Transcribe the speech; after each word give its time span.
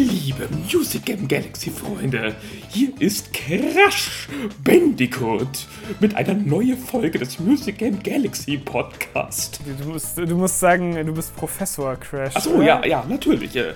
Liebe 0.00 0.48
Music 0.72 1.04
Game 1.04 1.28
Galaxy 1.28 1.70
Freunde, 1.70 2.34
hier 2.70 2.88
ist 3.00 3.34
Crash 3.34 4.28
Bandicoot 4.64 5.66
mit 6.00 6.14
einer 6.14 6.32
neuen 6.32 6.78
Folge 6.78 7.18
des 7.18 7.38
Music 7.38 7.76
Game 7.76 8.02
Galaxy 8.02 8.56
Podcast. 8.56 9.60
Du 9.78 9.90
musst, 9.90 10.16
du 10.16 10.36
musst 10.36 10.58
sagen, 10.58 10.94
du 11.04 11.12
bist 11.12 11.36
Professor 11.36 11.96
Crash. 11.96 12.34
Achso, 12.34 12.62
ja, 12.62 12.82
ja, 12.86 13.04
natürlich. 13.10 13.54
Äh, 13.54 13.74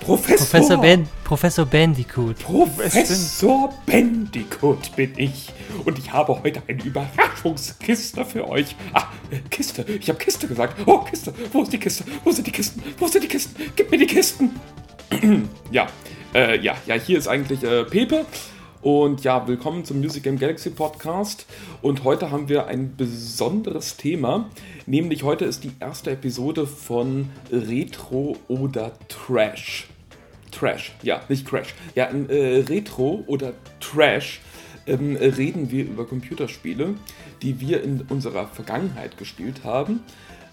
Professor, 0.00 0.44
Professor, 0.44 0.80
ben, 0.80 1.06
Professor 1.22 1.64
Bandicoot. 1.64 2.40
Professor 2.40 3.72
Bandicoot 3.86 4.96
bin 4.96 5.12
ich. 5.18 5.50
Und 5.84 6.00
ich 6.00 6.12
habe 6.12 6.42
heute 6.42 6.62
eine 6.66 6.82
Überraschungskiste 6.82 8.24
für 8.24 8.48
euch. 8.48 8.74
Ah, 8.92 9.04
äh, 9.30 9.38
Kiste. 9.50 9.84
Ich 10.00 10.08
habe 10.08 10.18
Kiste 10.18 10.48
gesagt. 10.48 10.82
Oh, 10.86 10.98
Kiste. 10.98 11.32
Wo 11.52 11.62
ist 11.62 11.72
die 11.72 11.78
Kiste? 11.78 12.02
Wo 12.24 12.32
sind 12.32 12.44
die 12.44 12.50
Kisten? 12.50 12.82
Wo 12.98 13.06
sind 13.06 13.22
die 13.22 13.28
Kisten? 13.28 13.54
Gib 13.76 13.88
mir 13.88 13.98
die 13.98 14.06
Kisten. 14.06 14.50
ja, 15.70 15.88
äh, 16.34 16.58
ja, 16.60 16.76
ja, 16.86 16.94
hier 16.94 17.18
ist 17.18 17.28
eigentlich 17.28 17.62
äh, 17.62 17.84
Pepe. 17.84 18.24
Und 18.82 19.24
ja, 19.24 19.46
willkommen 19.46 19.84
zum 19.84 20.00
Music 20.00 20.22
Game 20.22 20.38
Galaxy 20.38 20.70
Podcast. 20.70 21.46
Und 21.82 22.04
heute 22.04 22.30
haben 22.30 22.48
wir 22.48 22.66
ein 22.66 22.96
besonderes 22.96 23.96
Thema. 23.96 24.48
Nämlich 24.86 25.22
heute 25.22 25.44
ist 25.44 25.64
die 25.64 25.72
erste 25.80 26.12
Episode 26.12 26.66
von 26.66 27.28
Retro 27.50 28.36
oder 28.48 28.92
Trash. 29.08 29.88
Trash, 30.50 30.94
ja, 31.02 31.20
nicht 31.28 31.46
Crash. 31.46 31.74
Ja, 31.94 32.06
in 32.06 32.28
äh, 32.30 32.64
Retro 32.68 33.22
oder 33.26 33.52
Trash 33.80 34.40
ähm, 34.86 35.16
reden 35.16 35.70
wir 35.70 35.84
über 35.84 36.06
Computerspiele, 36.06 36.94
die 37.42 37.60
wir 37.60 37.82
in 37.82 38.02
unserer 38.08 38.48
Vergangenheit 38.48 39.18
gespielt 39.18 39.62
haben 39.62 40.00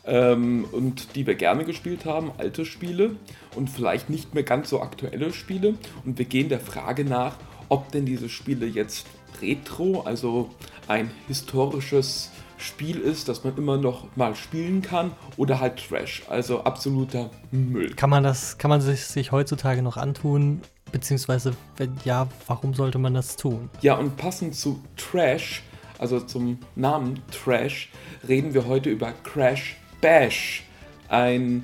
ähm, 0.08 0.66
und 0.72 1.16
die 1.16 1.28
wir 1.28 1.36
gerne 1.36 1.66
gespielt 1.66 2.06
haben, 2.06 2.32
alte 2.38 2.66
Spiele 2.66 3.12
und 3.56 3.70
vielleicht 3.70 4.10
nicht 4.10 4.34
mehr 4.34 4.44
ganz 4.44 4.70
so 4.70 4.82
aktuelle 4.82 5.34
Spiele. 5.34 5.76
Und 6.06 6.18
wir 6.18 6.26
gehen 6.26 6.50
der 6.50 6.60
Frage 6.60 7.04
nach, 7.04 7.36
ob 7.70 7.92
denn 7.92 8.06
diese 8.06 8.30
Spiele 8.30 8.66
jetzt 8.66 9.06
retro, 9.42 10.02
also 10.02 10.50
ein 10.88 11.12
historisches 11.28 12.32
Spiel 12.58 12.98
ist, 12.98 13.30
das 13.30 13.44
man 13.44 13.56
immer 13.56 13.78
noch 13.78 14.08
mal 14.16 14.34
spielen 14.34 14.82
kann, 14.82 15.12
oder 15.36 15.60
halt 15.60 15.88
Trash, 15.88 16.24
also 16.28 16.64
absoluter 16.64 17.30
Müll. 17.52 17.94
Kann 17.94 18.10
man 18.10 18.24
das, 18.24 18.58
kann 18.58 18.70
man 18.70 18.82
sich, 18.82 19.06
sich 19.06 19.32
heutzutage 19.32 19.84
noch 19.84 19.98
antun? 19.98 20.62
Beziehungsweise, 20.92 21.54
wenn 21.76 21.94
ja, 22.06 22.28
warum 22.48 22.74
sollte 22.74 22.98
man 22.98 23.14
das 23.14 23.36
tun? 23.36 23.70
Ja, 23.82 23.96
und 23.96 24.16
passend 24.16 24.56
zu 24.56 24.82
Trash, 24.96 25.62
also 26.00 26.20
zum 26.22 26.60
Namen 26.76 27.22
Trash, 27.30 27.90
reden 28.28 28.54
wir 28.54 28.66
heute 28.68 28.90
über 28.90 29.12
Crash 29.12 29.76
Bash. 30.02 30.64
Ein, 31.10 31.64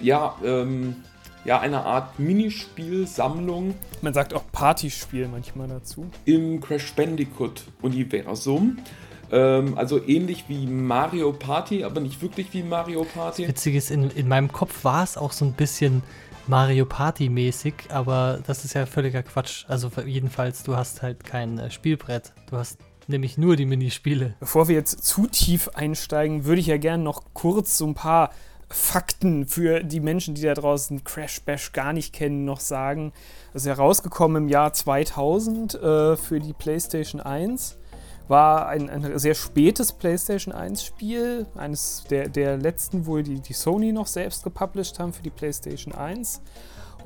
ja, 0.00 0.36
ähm, 0.44 0.96
ja, 1.44 1.60
eine 1.60 1.84
Art 1.84 2.18
Minispielsammlung. 2.18 3.74
Man 4.02 4.14
sagt 4.14 4.34
auch 4.34 4.44
Partyspiel 4.52 5.28
manchmal 5.28 5.68
dazu. 5.68 6.06
Im 6.24 6.60
Crash 6.60 6.92
Bandicoot-Universum. 6.94 8.78
Ähm, 9.30 9.76
also 9.76 10.04
ähnlich 10.06 10.44
wie 10.48 10.66
Mario 10.66 11.32
Party, 11.32 11.84
aber 11.84 12.00
nicht 12.00 12.20
wirklich 12.22 12.52
wie 12.52 12.62
Mario 12.62 13.04
Party. 13.04 13.42
Das 13.42 13.50
Witzige 13.50 13.78
ist, 13.78 13.90
in, 13.90 14.10
in 14.10 14.28
meinem 14.28 14.52
Kopf 14.52 14.84
war 14.84 15.02
es 15.04 15.16
auch 15.16 15.32
so 15.32 15.44
ein 15.44 15.52
bisschen 15.52 16.02
Mario 16.46 16.84
Party 16.84 17.28
mäßig, 17.28 17.74
aber 17.90 18.40
das 18.46 18.64
ist 18.64 18.74
ja 18.74 18.86
völliger 18.86 19.22
Quatsch. 19.22 19.64
Also 19.68 19.90
jedenfalls, 20.04 20.62
du 20.62 20.76
hast 20.76 21.02
halt 21.02 21.24
kein 21.24 21.58
äh, 21.58 21.70
Spielbrett. 21.70 22.32
Du 22.50 22.56
hast 22.56 22.78
nämlich 23.08 23.38
nur 23.38 23.56
die 23.56 23.66
Minispiele. 23.66 24.34
Bevor 24.40 24.68
wir 24.68 24.74
jetzt 24.74 25.04
zu 25.04 25.26
tief 25.26 25.68
einsteigen, 25.74 26.44
würde 26.44 26.60
ich 26.60 26.66
ja 26.66 26.76
gerne 26.76 27.02
noch 27.02 27.22
kurz 27.34 27.78
so 27.78 27.86
ein 27.86 27.94
paar 27.94 28.30
Fakten 28.68 29.46
für 29.46 29.84
die 29.84 30.00
Menschen, 30.00 30.34
die 30.34 30.42
da 30.42 30.54
draußen 30.54 31.04
Crash 31.04 31.40
Bash 31.42 31.72
gar 31.72 31.92
nicht 31.92 32.12
kennen, 32.12 32.44
noch 32.44 32.60
sagen. 32.60 33.12
Das 33.52 33.62
ist 33.62 33.68
herausgekommen 33.68 34.44
im 34.44 34.48
Jahr 34.48 34.72
2000 34.72 35.74
äh, 35.74 36.16
für 36.16 36.40
die 36.40 36.52
PlayStation 36.52 37.20
1. 37.20 37.78
War 38.28 38.66
ein, 38.66 38.90
ein 38.90 39.18
sehr 39.20 39.36
spätes 39.36 39.92
PlayStation 39.92 40.52
1-Spiel, 40.52 41.46
eines 41.54 42.02
der, 42.10 42.28
der 42.28 42.56
letzten, 42.56 43.06
wo 43.06 43.18
die, 43.18 43.40
die 43.40 43.52
Sony 43.52 43.92
noch 43.92 44.08
selbst 44.08 44.42
gepublished 44.42 44.98
haben 44.98 45.12
für 45.12 45.22
die 45.22 45.30
PlayStation 45.30 45.94
1. 45.94 46.40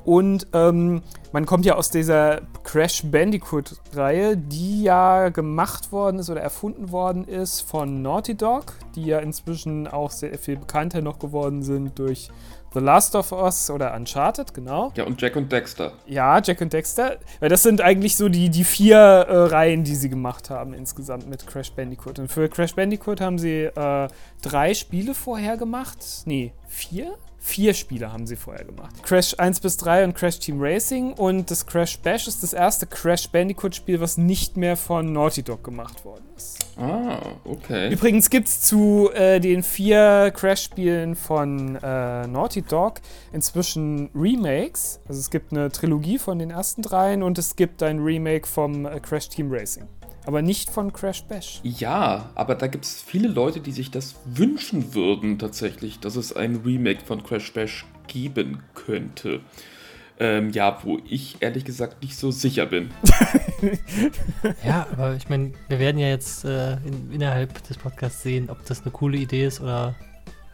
Und 0.03 0.47
ähm, 0.53 1.01
man 1.31 1.45
kommt 1.45 1.65
ja 1.65 1.75
aus 1.75 1.89
dieser 1.89 2.41
Crash 2.63 3.03
Bandicoot-Reihe, 3.05 4.37
die 4.37 4.83
ja 4.83 5.29
gemacht 5.29 5.91
worden 5.91 6.19
ist 6.19 6.29
oder 6.29 6.41
erfunden 6.41 6.91
worden 6.91 7.25
ist 7.25 7.61
von 7.61 8.01
Naughty 8.01 8.35
Dog, 8.35 8.73
die 8.95 9.05
ja 9.05 9.19
inzwischen 9.19 9.87
auch 9.87 10.11
sehr 10.11 10.37
viel 10.37 10.57
bekannter 10.57 11.01
noch 11.01 11.19
geworden 11.19 11.61
sind 11.63 11.97
durch 11.99 12.29
The 12.73 12.79
Last 12.79 13.15
of 13.15 13.33
Us 13.33 13.69
oder 13.69 13.93
Uncharted, 13.93 14.53
genau. 14.53 14.93
Ja, 14.95 15.03
und 15.03 15.21
Jack 15.21 15.35
und 15.35 15.51
Dexter. 15.51 15.91
Ja, 16.05 16.41
Jack 16.41 16.61
und 16.61 16.71
Dexter. 16.71 17.17
Weil 17.41 17.49
das 17.49 17.63
sind 17.63 17.81
eigentlich 17.81 18.15
so 18.15 18.29
die, 18.29 18.49
die 18.49 18.63
vier 18.63 18.95
äh, 18.97 19.35
Reihen, 19.35 19.83
die 19.83 19.95
sie 19.95 20.09
gemacht 20.09 20.49
haben 20.49 20.73
insgesamt 20.73 21.27
mit 21.29 21.45
Crash 21.45 21.73
Bandicoot. 21.73 22.19
Und 22.19 22.31
für 22.31 22.47
Crash 22.47 22.75
Bandicoot 22.75 23.19
haben 23.19 23.37
sie 23.37 23.63
äh, 23.63 24.07
drei 24.41 24.73
Spiele 24.73 25.13
vorher 25.13 25.57
gemacht. 25.57 25.97
Nee, 26.25 26.53
vier? 26.65 27.17
Vier 27.43 27.73
Spiele 27.73 28.13
haben 28.13 28.27
sie 28.27 28.35
vorher 28.35 28.63
gemacht. 28.63 29.01
Crash 29.01 29.33
1 29.37 29.61
bis 29.61 29.75
3 29.77 30.03
und 30.03 30.13
Crash 30.13 30.37
Team 30.37 30.61
Racing 30.61 31.13
und 31.13 31.49
das 31.49 31.65
Crash 31.65 31.97
Bash 31.97 32.27
ist 32.27 32.43
das 32.43 32.53
erste 32.53 32.85
Crash 32.85 33.29
Bandicoot 33.29 33.73
Spiel, 33.73 33.99
was 33.99 34.19
nicht 34.19 34.57
mehr 34.57 34.77
von 34.77 35.11
Naughty 35.11 35.41
Dog 35.41 35.63
gemacht 35.63 36.05
worden 36.05 36.25
ist. 36.37 36.59
Ah, 36.77 37.19
okay. 37.43 37.91
Übrigens 37.91 38.29
gibt 38.29 38.47
es 38.47 38.61
zu 38.61 39.09
äh, 39.13 39.39
den 39.39 39.63
vier 39.63 40.31
Crash-Spielen 40.35 41.15
von 41.15 41.77
äh, 41.77 42.27
Naughty 42.27 42.61
Dog 42.61 43.01
inzwischen 43.33 44.11
Remakes. 44.15 44.99
Also 45.07 45.19
es 45.19 45.31
gibt 45.31 45.51
eine 45.51 45.71
Trilogie 45.71 46.19
von 46.19 46.37
den 46.37 46.51
ersten 46.51 46.83
dreien 46.83 47.23
und 47.23 47.39
es 47.39 47.55
gibt 47.55 47.81
ein 47.81 47.99
Remake 47.99 48.47
vom 48.47 48.85
äh, 48.85 48.99
Crash 48.99 49.29
Team 49.29 49.51
Racing. 49.51 49.87
Aber 50.25 50.41
nicht 50.41 50.69
von 50.69 50.93
Crash 50.93 51.23
Bash. 51.23 51.59
Ja, 51.63 52.29
aber 52.35 52.55
da 52.55 52.67
gibt 52.67 52.85
es 52.85 53.01
viele 53.01 53.27
Leute, 53.27 53.59
die 53.59 53.71
sich 53.71 53.89
das 53.89 54.15
wünschen 54.25 54.93
würden, 54.93 55.39
tatsächlich, 55.39 55.99
dass 55.99 56.15
es 56.15 56.33
ein 56.35 56.57
Remake 56.57 57.03
von 57.05 57.23
Crash 57.23 57.51
Bash 57.53 57.85
geben 58.07 58.59
könnte. 58.75 59.41
Ähm, 60.19 60.51
ja, 60.51 60.77
wo 60.83 60.99
ich 61.09 61.37
ehrlich 61.39 61.65
gesagt 61.65 62.03
nicht 62.03 62.15
so 62.15 62.29
sicher 62.29 62.67
bin. 62.67 62.91
ja, 64.63 64.85
aber 64.91 65.15
ich 65.15 65.29
meine, 65.29 65.53
wir 65.67 65.79
werden 65.79 65.97
ja 65.97 66.09
jetzt 66.09 66.45
äh, 66.45 66.73
in, 66.73 67.11
innerhalb 67.11 67.63
des 67.63 67.77
Podcasts 67.77 68.21
sehen, 68.21 68.51
ob 68.51 68.63
das 68.65 68.83
eine 68.83 68.91
coole 68.91 69.17
Idee 69.17 69.47
ist 69.47 69.61
oder 69.61 69.95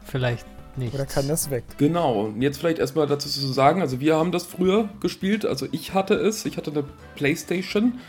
vielleicht 0.05 0.45
nicht. 0.77 0.93
Oder 0.93 1.05
kann 1.05 1.27
das 1.27 1.49
weg? 1.49 1.65
Genau. 1.77 2.27
Und 2.27 2.41
jetzt 2.41 2.59
vielleicht 2.59 2.79
erstmal 2.79 3.07
dazu 3.07 3.27
zu 3.27 3.47
sagen, 3.47 3.81
also 3.81 3.99
wir 3.99 4.15
haben 4.15 4.31
das 4.31 4.45
früher 4.45 4.87
gespielt, 5.01 5.45
also 5.45 5.67
ich 5.71 5.93
hatte 5.93 6.13
es, 6.13 6.45
ich 6.45 6.55
hatte 6.55 6.71
eine 6.71 6.85
Playstation 7.15 7.99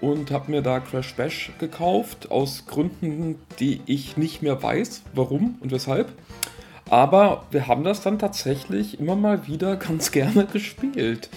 und 0.00 0.30
habe 0.30 0.50
mir 0.50 0.62
da 0.62 0.80
Crash 0.80 1.14
Bash 1.14 1.52
gekauft, 1.58 2.30
aus 2.30 2.66
Gründen, 2.66 3.36
die 3.58 3.80
ich 3.86 4.16
nicht 4.16 4.42
mehr 4.42 4.62
weiß, 4.62 5.02
warum 5.14 5.56
und 5.60 5.72
weshalb. 5.72 6.12
Aber 6.88 7.44
wir 7.50 7.66
haben 7.66 7.82
das 7.84 8.00
dann 8.00 8.18
tatsächlich 8.18 9.00
immer 9.00 9.16
mal 9.16 9.46
wieder 9.46 9.76
ganz 9.76 10.12
gerne 10.12 10.46
gespielt. 10.46 11.30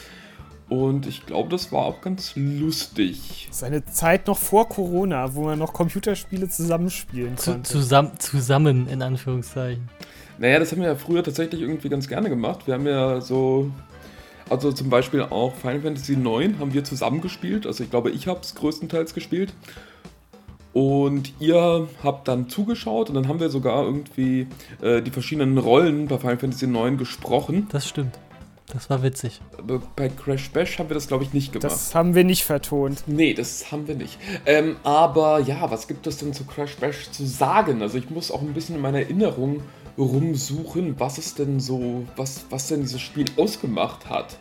Und 0.70 1.08
ich 1.08 1.26
glaube, 1.26 1.50
das 1.50 1.72
war 1.72 1.86
auch 1.86 2.00
ganz 2.02 2.34
lustig. 2.36 3.48
Seine 3.50 3.86
Zeit 3.86 4.28
noch 4.28 4.38
vor 4.38 4.70
Corona, 4.70 5.34
wo 5.34 5.46
man 5.46 5.58
noch 5.58 5.74
Computerspiele 5.74 6.48
zusammenspielen 6.48 7.36
konnte. 7.38 7.64
Zu, 7.64 7.80
zusammen, 7.80 8.12
zusammen, 8.20 8.88
in 8.88 9.02
Anführungszeichen. 9.02 9.90
Naja, 10.38 10.60
das 10.60 10.72
haben 10.72 10.82
wir 10.82 10.90
ja 10.90 10.96
früher 10.96 11.24
tatsächlich 11.24 11.62
irgendwie 11.62 11.90
ganz 11.90 12.08
gerne 12.08 12.30
gemacht. 12.30 12.68
Wir 12.68 12.76
haben 12.76 12.86
ja 12.86 13.20
so, 13.20 13.72
also 14.50 14.72
zum 14.72 14.90
Beispiel 14.90 15.22
auch 15.22 15.56
Final 15.56 15.82
Fantasy 15.82 16.14
IX 16.14 16.60
haben 16.60 16.74
wir 16.74 16.84
zusammen 16.84 17.22
gespielt. 17.22 17.66
Also 17.66 17.84
ich 17.84 17.90
glaube, 17.90 18.12
ich 18.12 18.28
habe 18.28 18.40
es 18.42 18.56
größtenteils 18.56 19.14
gespielt. 19.14 19.54
Und 20.72 21.34
ihr 21.40 21.88
habt 22.04 22.28
dann 22.28 22.48
zugeschaut 22.48 23.10
und 23.10 23.16
dann 23.16 23.28
haben 23.28 23.40
wir 23.40 23.50
sogar 23.50 23.84
irgendwie 23.84 24.48
äh, 24.82 25.02
die 25.02 25.10
verschiedenen 25.10 25.58
Rollen 25.58 26.08
bei 26.08 26.20
Final 26.20 26.38
Fantasy 26.38 26.66
IX 26.66 26.98
gesprochen. 26.98 27.68
Das 27.72 27.88
stimmt. 27.88 28.20
Das 28.72 28.88
war 28.90 29.02
witzig. 29.02 29.42
Aber 29.58 29.82
bei 29.96 30.10
Crash 30.10 30.52
Bash 30.52 30.78
haben 30.78 30.90
wir 30.90 30.94
das, 30.94 31.08
glaube 31.08 31.24
ich, 31.24 31.34
nicht 31.34 31.52
gemacht. 31.52 31.66
Das 31.72 31.96
haben 31.96 32.14
wir 32.14 32.24
nicht 32.24 32.44
vertont. 32.44 33.04
Nee, 33.08 33.34
das 33.34 33.72
haben 33.72 33.88
wir 33.88 33.96
nicht. 33.96 34.20
Ähm, 34.46 34.76
aber 34.84 35.40
ja, 35.40 35.72
was 35.72 35.88
gibt 35.88 36.06
es 36.06 36.18
denn 36.18 36.34
zu 36.34 36.44
Crash 36.44 36.76
Bash 36.76 37.10
zu 37.10 37.26
sagen? 37.26 37.82
Also 37.82 37.98
ich 37.98 38.12
muss 38.12 38.30
auch 38.30 38.42
ein 38.42 38.54
bisschen 38.54 38.76
in 38.76 38.82
meiner 38.82 39.00
Erinnerung 39.00 39.62
rumsuchen, 40.00 41.00
was 41.00 41.18
es 41.18 41.36
denn 41.36 41.60
so, 41.60 42.06
was, 42.16 42.46
was 42.50 42.68
denn 42.68 42.82
dieses 42.82 43.02
Spiel 43.02 43.26
ausgemacht 43.38 44.10
hat. 44.10 44.38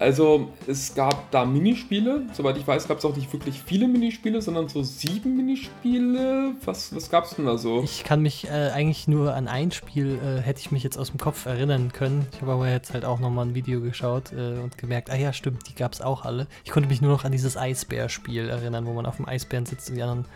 Also 0.00 0.48
es 0.66 0.94
gab 0.94 1.30
da 1.32 1.44
Minispiele. 1.44 2.22
Soweit 2.32 2.56
ich 2.56 2.66
weiß, 2.66 2.86
gab 2.86 2.98
es 2.98 3.04
auch 3.04 3.16
nicht 3.16 3.32
wirklich 3.32 3.60
viele 3.60 3.88
Minispiele, 3.88 4.40
sondern 4.40 4.68
so 4.68 4.82
sieben 4.82 5.36
Minispiele. 5.36 6.52
Was, 6.64 6.94
was 6.94 7.10
gab 7.10 7.24
es 7.24 7.34
denn 7.34 7.46
da 7.46 7.58
so? 7.58 7.82
Ich 7.82 8.04
kann 8.04 8.22
mich 8.22 8.46
äh, 8.46 8.70
eigentlich 8.70 9.08
nur 9.08 9.34
an 9.34 9.48
ein 9.48 9.72
Spiel, 9.72 10.18
äh, 10.22 10.40
hätte 10.40 10.60
ich 10.60 10.70
mich 10.70 10.84
jetzt 10.84 10.96
aus 10.96 11.10
dem 11.10 11.18
Kopf 11.18 11.46
erinnern 11.46 11.92
können. 11.92 12.26
Ich 12.32 12.42
habe 12.42 12.52
aber 12.52 12.70
jetzt 12.70 12.94
halt 12.94 13.04
auch 13.04 13.18
nochmal 13.18 13.46
ein 13.46 13.54
Video 13.54 13.80
geschaut 13.80 14.32
äh, 14.32 14.60
und 14.60 14.78
gemerkt, 14.78 15.10
ah 15.10 15.16
ja, 15.16 15.32
stimmt, 15.32 15.68
die 15.68 15.74
gab 15.74 15.92
es 15.92 16.00
auch 16.00 16.24
alle. 16.24 16.46
Ich 16.64 16.70
konnte 16.70 16.88
mich 16.88 17.00
nur 17.00 17.10
noch 17.10 17.24
an 17.24 17.32
dieses 17.32 17.56
Eisbär-Spiel 17.56 18.48
erinnern, 18.48 18.86
wo 18.86 18.92
man 18.92 19.04
auf 19.04 19.16
dem 19.16 19.26
Eisbären 19.26 19.66
sitzt 19.66 19.90
und 19.90 19.96
die 19.96 20.02
anderen 20.02 20.26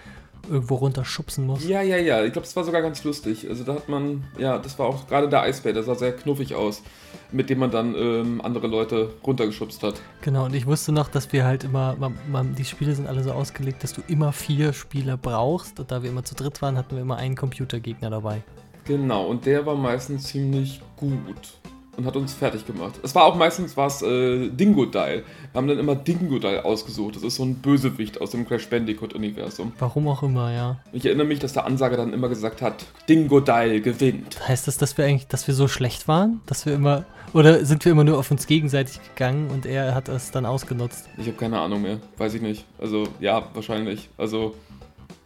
irgendwo 0.49 0.77
runterschubsen 0.77 1.47
muss. 1.47 1.67
Ja, 1.67 1.83
ja, 1.83 1.97
ja. 1.97 2.25
Ich 2.25 2.33
glaube, 2.33 2.47
es 2.47 2.55
war 2.57 2.65
sogar 2.65 2.83
ganz 2.83 3.05
lustig. 3.05 3.49
Also 3.49 3.65
da 3.65 3.75
hat 3.75 3.89
man, 3.89 4.25
ja, 4.39 4.59
das 4.59 4.79
war 4.79 4.87
auch 4.87 5.07
gerade 5.07 5.29
der 5.29 5.43
Eisbär, 5.43 5.73
der 5.73 5.83
sah 5.83 5.95
sehr 5.95 6.13
knuffig 6.13 6.55
aus, 6.55 6.83
mit 7.31 7.51
dem 7.51 7.59
man 7.59 7.71
dann 7.71 7.95
ähm, 7.95 8.41
andere 8.43 8.67
Leute 8.67 9.11
runtergeschubst 9.25 9.83
hat. 9.83 10.01
Genau, 10.23 10.47
und 10.47 10.55
ich 10.55 10.67
wusste 10.67 10.93
noch, 10.93 11.09
dass 11.09 11.33
wir 11.33 11.45
halt 11.45 11.65
immer, 11.65 11.97
man, 11.99 12.19
man, 12.31 12.55
die 12.55 12.65
Spiele 12.65 12.95
sind 12.95 13.07
alle 13.07 13.23
so 13.23 13.33
ausgelegt, 13.33 13.83
dass 13.83 13.93
du 13.93 14.03
immer 14.09 14.33
vier 14.33 14.73
Spieler 14.73 15.17
brauchst. 15.17 15.79
Und 15.81 15.91
da 15.91 16.03
wir 16.03 16.11
immer 16.11 16.25
zu 16.25 16.35
dritt 16.35 16.63
waren, 16.63 16.77
hatten 16.77 16.95
wir 16.95 17.03
immer 17.03 17.17
einen 17.17 17.37
Computergegner 17.37 18.11
dabei. 18.11 18.43
Genau, 18.85 19.27
und 19.27 19.47
der 19.47 19.65
war 19.65 19.77
meistens 19.77 20.25
ziemlich 20.25 20.81
gut 20.97 21.62
und 21.97 22.07
hat 22.07 22.17
uns 22.17 22.33
fertig 22.33 22.67
gemacht. 22.67 22.99
Es 23.03 23.15
war 23.15 23.25
auch 23.25 23.35
meistens 23.35 23.77
was 23.77 24.03
äh, 24.03 24.49
Dingodile. 24.49 25.25
Wir 25.53 25.59
haben 25.59 25.69
dann 25.69 25.79
immer 25.79 25.95
Dingodile 25.95 26.65
ausgesucht. 26.65 27.17
Das 27.17 27.23
ist 27.23 27.37
so 27.37 27.45
ein 27.45 27.57
Bösewicht 27.57 28.21
aus 28.21 28.31
dem 28.31 28.47
Crash 28.47 28.69
Bandicoot-Universum. 28.69 29.73
Warum 29.79 30.09
auch 30.09 30.23
immer, 30.23 30.53
ja. 30.53 30.79
Ich 30.93 31.05
erinnere 31.05 31.27
mich, 31.27 31.39
dass 31.39 31.53
der 31.53 31.67
Ansager 31.67 31.97
dann 31.97 32.13
immer 32.13 32.29
gesagt 32.29 32.63
hat, 32.63 32.87
Dingodile 33.09 33.81
gewinnt. 33.81 34.47
Heißt 34.49 34.67
das, 34.67 34.79
dass 34.79 34.97
wir 34.97 35.05
eigentlich, 35.05 35.27
dass 35.29 35.47
wir 35.47 35.55
so 35.55 35.69
schlecht 35.69 36.09
waren? 36.09 36.41
Dass 36.47 36.65
wir 36.67 36.75
immer. 36.75 37.05
Oder 37.35 37.65
sind 37.65 37.85
wir 37.85 37.93
immer 37.93 38.05
nur 38.05 38.19
auf 38.19 38.31
uns 38.31 38.47
gegenseitig 38.47 39.01
gegangen 39.15 39.51
und 39.51 39.65
er 39.65 39.95
hat 39.95 40.09
es 40.09 40.31
dann 40.31 40.45
ausgenutzt? 40.45 41.09
Ich 41.17 41.27
habe 41.27 41.37
keine 41.37 41.59
Ahnung 41.61 41.83
mehr. 41.83 41.99
Weiß 42.19 42.35
ich 42.35 42.43
nicht. 42.43 42.65
Also, 42.79 43.05
ja, 43.21 43.49
wahrscheinlich. 43.55 44.09
Also, 44.19 44.55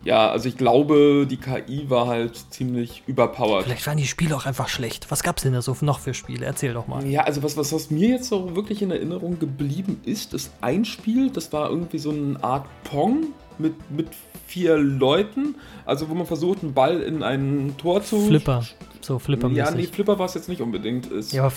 ja, 0.07 0.31
also 0.31 0.49
ich 0.49 0.57
glaube, 0.57 1.27
die 1.29 1.37
KI 1.37 1.91
war 1.91 2.07
halt 2.07 2.37
ziemlich 2.51 3.03
überpowered. 3.09 3.65
Vielleicht 3.65 3.89
waren 3.89 3.97
die 3.97 4.07
Spiele 4.07 4.37
auch 4.37 4.47
einfach 4.47 4.69
schlecht. 4.69 5.11
Was 5.11 5.25
gab's 5.25 5.43
denn 5.43 5.53
da 5.53 5.63
so 5.63 5.77
noch 5.81 5.99
für 5.99 6.15
Spiele? 6.15 6.47
Erzähl 6.47 6.75
doch 6.75 6.87
mal. 6.87 7.05
Ja, 7.05 7.23
also 7.23 7.43
was, 7.43 7.57
was, 7.57 7.73
was 7.73 7.91
mir 7.91 8.11
jetzt 8.11 8.29
so 8.29 8.55
wirklich 8.55 8.83
in 8.83 8.93
Erinnerung 8.93 9.41
geblieben 9.41 10.01
ist, 10.05 10.33
ist 10.33 10.53
ein 10.61 10.85
Spiel, 10.85 11.31
das 11.31 11.53
war 11.53 11.71
irgendwie 11.71 11.99
so 11.99 12.11
eine 12.11 12.43
Art 12.43 12.67
Pong 12.85 13.33
mit, 13.59 13.75
mit 13.91 14.07
vier 14.47 14.77
Leuten. 14.77 15.57
Also 15.85 16.09
wo 16.09 16.15
man 16.15 16.27
versucht, 16.27 16.63
einen 16.63 16.73
Ball 16.73 17.01
in 17.01 17.25
ein 17.25 17.75
Tor 17.77 18.01
zu... 18.05 18.29
Flipper. 18.29 18.65
So 19.01 19.19
flipper 19.19 19.49
Ja, 19.49 19.71
nee, 19.73 19.85
Flipper 19.85 20.19
war 20.19 20.27
es 20.27 20.35
jetzt 20.35 20.49
nicht 20.49 20.61
unbedingt. 20.61 21.07
Ist 21.07 21.33
Ja, 21.33 21.45
aber 21.45 21.53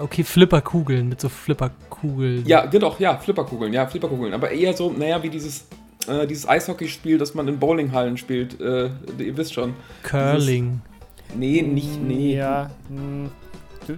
okay, 0.00 0.24
Flipperkugeln 0.24 1.08
mit 1.08 1.20
so 1.20 1.28
Flipperkugeln. 1.30 2.46
ja, 2.46 2.66
genau, 2.66 2.96
ja, 2.98 3.16
Flipperkugeln, 3.16 3.72
ja, 3.72 3.86
Flipperkugeln. 3.86 4.32
Aber 4.32 4.50
eher 4.50 4.74
so, 4.74 4.90
naja, 4.90 5.22
wie 5.22 5.28
dieses, 5.28 5.66
äh, 6.08 6.26
dieses 6.26 6.48
Eishockeyspiel, 6.48 7.18
das 7.18 7.34
man 7.34 7.48
in 7.48 7.58
Bowlinghallen 7.58 8.16
spielt. 8.16 8.60
Äh, 8.60 8.90
ihr 9.18 9.36
wisst 9.36 9.54
schon. 9.54 9.74
Curling. 10.02 10.80
Nee, 11.34 11.62
nicht, 11.62 12.02
nee. 12.02 12.36
Ja. 12.36 12.70
hm. 12.88 13.30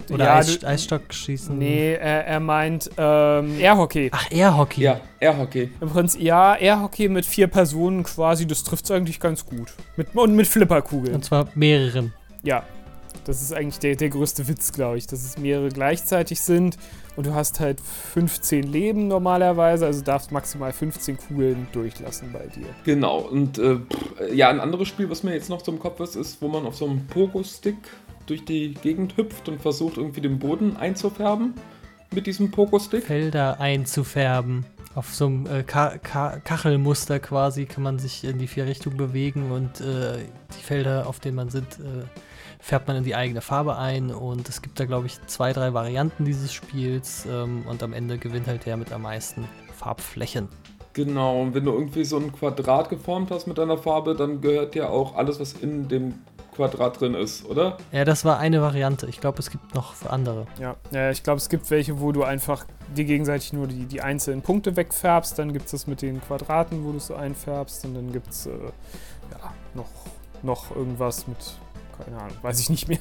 Oder 0.09 0.25
ja, 0.25 0.35
Eis, 0.35 0.59
du, 0.59 0.67
Eisstockschießen. 0.67 1.57
Nee, 1.57 1.93
er, 1.93 2.27
er 2.27 2.39
meint 2.39 2.89
ähm, 2.97 3.57
Airhockey. 3.59 4.09
Ach, 4.11 4.29
Airhockey. 4.31 4.81
Ja, 4.81 4.99
Airhockey. 5.19 5.69
Im 5.79 5.89
Prinzip, 5.89 6.21
ja, 6.21 6.55
Airhockey 6.55 7.07
mit 7.09 7.25
vier 7.25 7.47
Personen 7.47 8.03
quasi, 8.03 8.45
das 8.45 8.63
trifft 8.63 8.89
eigentlich 8.91 9.19
ganz 9.19 9.45
gut. 9.45 9.73
Mit, 9.95 10.13
und 10.15 10.35
mit 10.35 10.47
Flipperkugeln. 10.47 11.15
Und 11.15 11.23
zwar 11.23 11.47
mehreren. 11.55 12.13
Ja. 12.43 12.63
Das 13.25 13.41
ist 13.41 13.53
eigentlich 13.53 13.79
der, 13.79 13.95
der 13.95 14.09
größte 14.09 14.47
Witz, 14.47 14.71
glaube 14.71 14.97
ich, 14.97 15.07
dass 15.07 15.23
es 15.23 15.37
mehrere 15.37 15.69
gleichzeitig 15.69 16.41
sind 16.41 16.77
und 17.15 17.25
du 17.25 17.33
hast 17.33 17.59
halt 17.59 17.81
15 17.81 18.63
Leben 18.63 19.07
normalerweise, 19.07 19.85
also 19.85 20.03
darfst 20.03 20.31
maximal 20.31 20.71
15 20.71 21.17
Kugeln 21.17 21.67
durchlassen 21.71 22.31
bei 22.31 22.45
dir. 22.47 22.67
Genau, 22.83 23.19
und 23.19 23.57
äh, 23.57 23.79
ja, 24.31 24.49
ein 24.49 24.59
anderes 24.59 24.87
Spiel, 24.87 25.09
was 25.09 25.23
mir 25.23 25.33
jetzt 25.33 25.49
noch 25.49 25.63
zum 25.63 25.79
Kopf 25.79 25.99
ist, 25.99 26.15
ist, 26.15 26.41
wo 26.41 26.47
man 26.47 26.65
auf 26.65 26.75
so 26.75 26.85
einem 26.85 27.07
Pogo-Stick 27.07 27.77
durch 28.27 28.45
die 28.45 28.73
Gegend 28.75 29.17
hüpft 29.17 29.49
und 29.49 29.61
versucht, 29.61 29.97
irgendwie 29.97 30.21
den 30.21 30.37
Boden 30.37 30.77
einzufärben 30.77 31.55
mit 32.13 32.27
diesem 32.27 32.51
Pogo-Stick. 32.51 33.05
Felder 33.05 33.59
einzufärben. 33.59 34.65
Auf 34.95 35.13
so 35.13 35.27
einem 35.27 35.45
äh, 35.47 35.63
Ka 35.63 35.97
Ka 35.97 36.39
Kachelmuster 36.39 37.19
quasi 37.19 37.65
kann 37.65 37.83
man 37.83 37.99
sich 37.99 38.23
in 38.23 38.39
die 38.39 38.47
vier 38.47 38.65
Richtungen 38.65 38.97
bewegen 38.97 39.51
und 39.51 39.81
äh, 39.81 40.17
die 40.57 40.63
Felder, 40.63 41.07
auf 41.07 41.19
denen 41.19 41.35
man 41.35 41.49
sind, 41.49 41.67
äh, 41.79 42.03
färbt 42.59 42.87
man 42.87 42.97
in 42.97 43.03
die 43.03 43.15
eigene 43.15 43.41
Farbe 43.41 43.77
ein. 43.77 44.11
Und 44.11 44.49
es 44.49 44.61
gibt 44.61 44.79
da, 44.79 44.85
glaube 44.85 45.07
ich, 45.07 45.19
zwei, 45.27 45.53
drei 45.53 45.73
Varianten 45.73 46.25
dieses 46.25 46.53
Spiels. 46.53 47.25
Ähm, 47.29 47.65
und 47.67 47.83
am 47.83 47.93
Ende 47.93 48.17
gewinnt 48.17 48.47
halt 48.47 48.65
der 48.65 48.77
mit 48.77 48.91
am 48.91 49.03
meisten 49.03 49.47
Farbflächen. 49.75 50.49
Genau, 50.93 51.41
und 51.41 51.53
wenn 51.53 51.63
du 51.63 51.73
irgendwie 51.73 52.03
so 52.03 52.17
ein 52.17 52.31
Quadrat 52.31 52.89
geformt 52.89 53.29
hast 53.29 53.45
mit 53.45 53.59
deiner 53.59 53.77
Farbe, 53.77 54.15
dann 54.15 54.41
gehört 54.41 54.73
ja 54.73 54.89
auch 54.89 55.15
alles, 55.15 55.39
was 55.39 55.53
in 55.53 55.87
dem 55.87 56.15
Quadrat 56.57 56.99
drin 56.99 57.13
ist, 57.13 57.45
oder? 57.45 57.77
Ja, 57.91 58.03
das 58.03 58.25
war 58.25 58.39
eine 58.39 58.63
Variante. 58.63 59.05
Ich 59.05 59.21
glaube, 59.21 59.37
es 59.37 59.51
gibt 59.51 59.75
noch 59.75 59.93
andere. 60.09 60.47
Ja, 60.59 60.75
ja 60.89 61.11
ich 61.11 61.21
glaube, 61.21 61.37
es 61.37 61.49
gibt 61.49 61.69
welche, 61.69 62.01
wo 62.01 62.11
du 62.11 62.23
einfach 62.23 62.65
dir 62.95 63.05
gegenseitig 63.05 63.53
nur 63.53 63.67
die, 63.67 63.85
die 63.85 64.01
einzelnen 64.01 64.41
Punkte 64.41 64.75
wegfärbst. 64.75 65.37
Dann 65.37 65.53
gibt 65.53 65.65
es 65.65 65.71
das 65.71 65.85
mit 65.85 66.01
den 66.01 66.19
Quadraten, 66.19 66.83
wo 66.83 66.91
du 66.91 66.97
es 66.97 67.07
so 67.07 67.15
einfärbst. 67.15 67.85
Und 67.85 67.93
dann 67.93 68.11
gibt 68.11 68.29
es 68.29 68.47
äh, 68.47 68.49
ja, 68.49 69.53
noch, 69.75 69.91
noch 70.41 70.75
irgendwas 70.75 71.27
mit, 71.27 71.37
keine 72.03 72.17
Ahnung, 72.17 72.35
weiß 72.41 72.59
ich 72.59 72.69
nicht 72.69 72.87
mehr. 72.87 72.99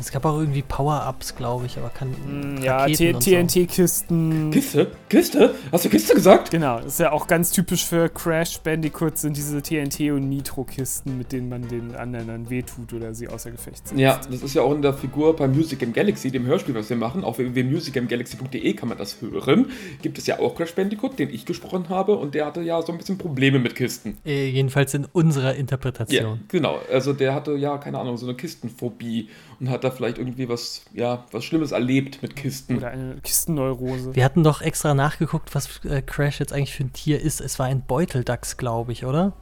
Es 0.00 0.10
gab 0.10 0.24
auch 0.24 0.38
irgendwie 0.38 0.62
Power-Ups, 0.62 1.34
glaube 1.36 1.66
ich, 1.66 1.76
aber 1.78 1.88
kann. 1.90 2.10
Mm, 2.10 2.62
ja, 2.62 2.84
und 2.84 2.96
so. 2.96 3.04
TNT-Kisten. 3.18 4.50
Kiste? 4.50 4.90
Kiste? 5.08 5.54
Hast 5.72 5.84
du 5.84 5.88
Kiste 5.88 6.14
gesagt? 6.14 6.50
Genau, 6.50 6.76
das 6.76 6.86
ist 6.86 7.00
ja 7.00 7.12
auch 7.12 7.26
ganz 7.26 7.50
typisch 7.50 7.84
für 7.84 8.08
Crash 8.08 8.58
Bandicoot 8.60 9.18
sind 9.18 9.36
diese 9.36 9.58
TNT- 9.58 10.12
und 10.12 10.28
Nitro-Kisten, 10.28 11.18
mit 11.18 11.32
denen 11.32 11.48
man 11.48 11.66
den 11.68 11.94
anderen 11.94 12.26
dann 12.28 12.50
wehtut 12.50 12.92
oder 12.92 13.14
sie 13.14 13.28
außer 13.28 13.50
Gefecht 13.50 13.88
setzt. 13.88 13.98
Ja, 14.00 14.20
das 14.30 14.42
ist 14.42 14.54
ja 14.54 14.62
auch 14.62 14.72
in 14.72 14.82
der 14.82 14.94
Figur 14.94 15.34
bei 15.36 15.48
Music 15.48 15.82
im 15.82 15.92
Galaxy, 15.92 16.30
dem 16.30 16.46
Hörspiel, 16.46 16.74
was 16.74 16.88
wir 16.90 16.96
machen. 16.96 17.24
Auf 17.24 17.38
www.musicamgalaxy.de 17.38 18.74
kann 18.74 18.88
man 18.88 18.98
das 18.98 19.20
hören. 19.20 19.66
Gibt 20.02 20.18
es 20.18 20.26
ja 20.26 20.38
auch 20.38 20.54
Crash 20.54 20.74
Bandicoot, 20.74 21.18
den 21.18 21.30
ich 21.30 21.44
gesprochen 21.46 21.88
habe, 21.88 22.16
und 22.16 22.34
der 22.34 22.46
hatte 22.46 22.60
ja 22.62 22.80
so 22.82 22.92
ein 22.92 22.98
bisschen 22.98 23.18
Probleme 23.18 23.58
mit 23.58 23.74
Kisten. 23.74 24.18
Äh, 24.24 24.48
jedenfalls 24.48 24.94
in 24.94 25.06
unserer 25.12 25.52
Ja, 25.52 25.58
Interpretation. 25.60 26.40
genau. 26.48 26.78
Also 26.92 27.12
der 27.12 27.34
hatte 27.34 27.52
ja, 27.56 27.78
keine 27.78 27.98
Ahnung, 27.98 28.16
so 28.16 28.26
eine 28.26 28.35
Kistenphobie 28.36 29.28
und 29.60 29.70
hat 29.70 29.84
da 29.84 29.90
vielleicht 29.90 30.18
irgendwie 30.18 30.48
was, 30.48 30.84
ja, 30.92 31.24
was 31.32 31.44
Schlimmes 31.44 31.72
erlebt 31.72 32.22
mit 32.22 32.36
Kisten. 32.36 32.78
Oder 32.78 32.88
eine 32.88 33.16
Kistenneurose. 33.22 34.14
Wir 34.14 34.24
hatten 34.24 34.44
doch 34.44 34.60
extra 34.62 34.94
nachgeguckt, 34.94 35.54
was 35.54 35.84
äh, 35.84 36.02
Crash 36.02 36.40
jetzt 36.40 36.52
eigentlich 36.52 36.74
für 36.74 36.84
ein 36.84 36.92
Tier 36.92 37.20
ist. 37.20 37.40
Es 37.40 37.58
war 37.58 37.66
ein 37.66 37.82
Beuteldachs, 37.82 38.56
glaube 38.56 38.92
ich, 38.92 39.04
oder? 39.04 39.32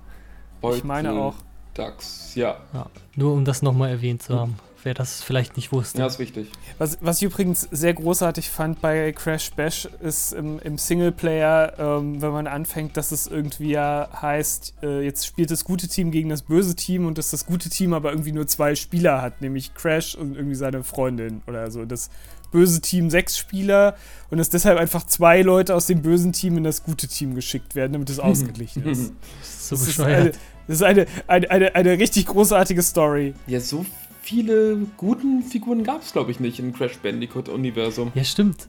Ich 0.72 0.84
meine 0.84 1.12
auch. 1.12 1.34
Dachs, 1.74 2.34
ja. 2.36 2.56
Ja. 2.72 2.86
Nur 3.16 3.32
um 3.32 3.44
das 3.44 3.60
nochmal 3.60 3.90
erwähnt 3.90 4.22
zu 4.22 4.38
haben. 4.38 4.56
Wer 4.84 4.92
das 4.94 5.22
vielleicht 5.22 5.56
nicht 5.56 5.72
wusste. 5.72 5.98
Ja, 5.98 6.06
ist 6.06 6.18
wichtig. 6.18 6.48
Was, 6.76 6.98
was 7.00 7.16
ich 7.16 7.24
übrigens 7.24 7.66
sehr 7.70 7.94
großartig 7.94 8.50
fand 8.50 8.82
bei 8.82 9.12
Crash 9.12 9.50
Bash 9.52 9.88
ist 10.02 10.32
im, 10.32 10.58
im 10.58 10.76
Singleplayer, 10.76 11.72
ähm, 11.78 12.20
wenn 12.20 12.32
man 12.32 12.46
anfängt, 12.46 12.96
dass 12.98 13.10
es 13.10 13.26
irgendwie 13.26 13.70
ja 13.70 14.08
heißt, 14.20 14.74
äh, 14.82 15.00
jetzt 15.02 15.26
spielt 15.26 15.50
das 15.50 15.64
gute 15.64 15.88
Team 15.88 16.10
gegen 16.10 16.28
das 16.28 16.42
böse 16.42 16.76
Team 16.76 17.06
und 17.06 17.16
dass 17.16 17.30
das 17.30 17.46
gute 17.46 17.70
Team 17.70 17.94
aber 17.94 18.10
irgendwie 18.10 18.32
nur 18.32 18.46
zwei 18.46 18.74
Spieler 18.74 19.22
hat, 19.22 19.40
nämlich 19.40 19.72
Crash 19.72 20.14
und 20.14 20.36
irgendwie 20.36 20.54
seine 20.54 20.84
Freundin 20.84 21.40
oder 21.46 21.70
so. 21.70 21.86
Das 21.86 22.10
böse 22.52 22.80
Team 22.80 23.10
sechs 23.10 23.36
Spieler 23.36 23.96
und 24.30 24.38
dass 24.38 24.48
deshalb 24.48 24.78
einfach 24.78 25.04
zwei 25.06 25.42
Leute 25.42 25.74
aus 25.74 25.86
dem 25.86 26.02
bösen 26.02 26.32
Team 26.32 26.56
in 26.58 26.64
das 26.64 26.84
gute 26.84 27.08
Team 27.08 27.34
geschickt 27.34 27.74
werden, 27.74 27.94
damit 27.94 28.10
es 28.10 28.18
ausgeglichen 28.20 28.84
ist. 28.86 29.12
Das 29.40 29.48
ist 29.48 29.68
so 29.68 29.76
Das 29.76 29.88
ist, 29.88 30.00
eine, 30.00 30.14
bescheuert. 30.16 30.38
das 30.68 30.76
ist 30.76 30.82
eine, 30.82 31.06
eine, 31.26 31.50
eine, 31.50 31.74
eine 31.74 31.98
richtig 31.98 32.26
großartige 32.26 32.82
Story. 32.82 33.34
Ja, 33.46 33.58
so 33.60 33.84
viele 34.24 34.78
guten 34.96 35.42
Figuren 35.42 35.84
gab 35.84 36.02
es, 36.02 36.12
glaube 36.12 36.30
ich, 36.30 36.40
nicht 36.40 36.58
im 36.58 36.72
Crash 36.72 36.98
Bandicoot-Universum. 36.98 38.12
Ja, 38.14 38.24
stimmt. 38.24 38.68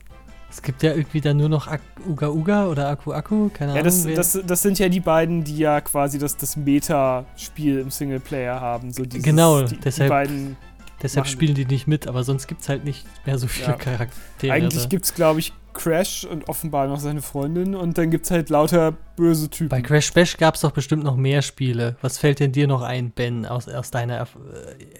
Es 0.49 0.61
gibt 0.61 0.83
ja 0.83 0.93
irgendwie 0.93 1.21
dann 1.21 1.37
nur 1.37 1.49
noch 1.49 1.67
Ak 1.67 1.81
Uga 2.07 2.29
Uga 2.29 2.67
oder 2.67 2.87
Aku 2.89 3.11
Aku, 3.13 3.49
keine 3.53 3.73
Ja, 3.73 3.81
Ahnung. 3.81 4.05
das, 4.15 4.33
das, 4.33 4.43
das 4.45 4.61
sind 4.61 4.79
ja 4.79 4.87
die 4.89 4.99
beiden, 4.99 5.43
die 5.43 5.57
ja 5.57 5.81
quasi 5.81 6.17
das, 6.19 6.37
das 6.37 6.55
Meta-Spiel 6.55 7.79
im 7.79 7.89
Singleplayer 7.89 8.59
haben. 8.61 8.91
So 8.93 9.03
dieses, 9.03 9.23
Genau, 9.25 9.63
die, 9.63 9.75
deshalb- 9.77 10.07
die 10.07 10.09
beiden. 10.09 10.57
deshalb 11.01 11.27
spielen 11.27 11.55
die 11.55 11.65
nicht 11.65 11.87
mit, 11.87 12.07
aber 12.07 12.23
sonst 12.23 12.47
gibt 12.47 12.61
es 12.61 12.69
halt 12.69 12.85
nicht 12.85 13.05
mehr 13.25 13.37
so 13.37 13.47
viele 13.47 13.69
Ja. 13.69 13.73
Charaktere. 13.73 14.53
Eigentlich 14.53 14.87
gibt 14.87 15.05
es, 15.05 15.13
glaube 15.13 15.39
ich, 15.39 15.51
Crash 15.75 16.25
und 16.25 16.49
offenbar 16.49 16.87
noch 16.87 16.99
seine 16.99 17.21
Freundin 17.21 17.75
und 17.75 17.97
dann 17.97 18.09
gibt 18.09 18.25
es 18.25 18.31
halt 18.31 18.49
lauter 18.49 18.93
böse 19.15 19.49
Typen. 19.49 19.69
Bei 19.69 19.81
Crash 19.81 20.11
Bash 20.13 20.37
gab 20.37 20.55
es 20.55 20.61
doch 20.61 20.71
bestimmt 20.71 21.03
noch 21.03 21.15
mehr 21.15 21.41
Spiele. 21.41 21.97
Was 22.01 22.17
fällt 22.17 22.39
denn 22.39 22.51
dir 22.51 22.67
noch 22.67 22.81
ein, 22.81 23.11
Ben, 23.11 23.45
aus, 23.45 23.67
aus 23.67 23.91
deiner 23.91 24.27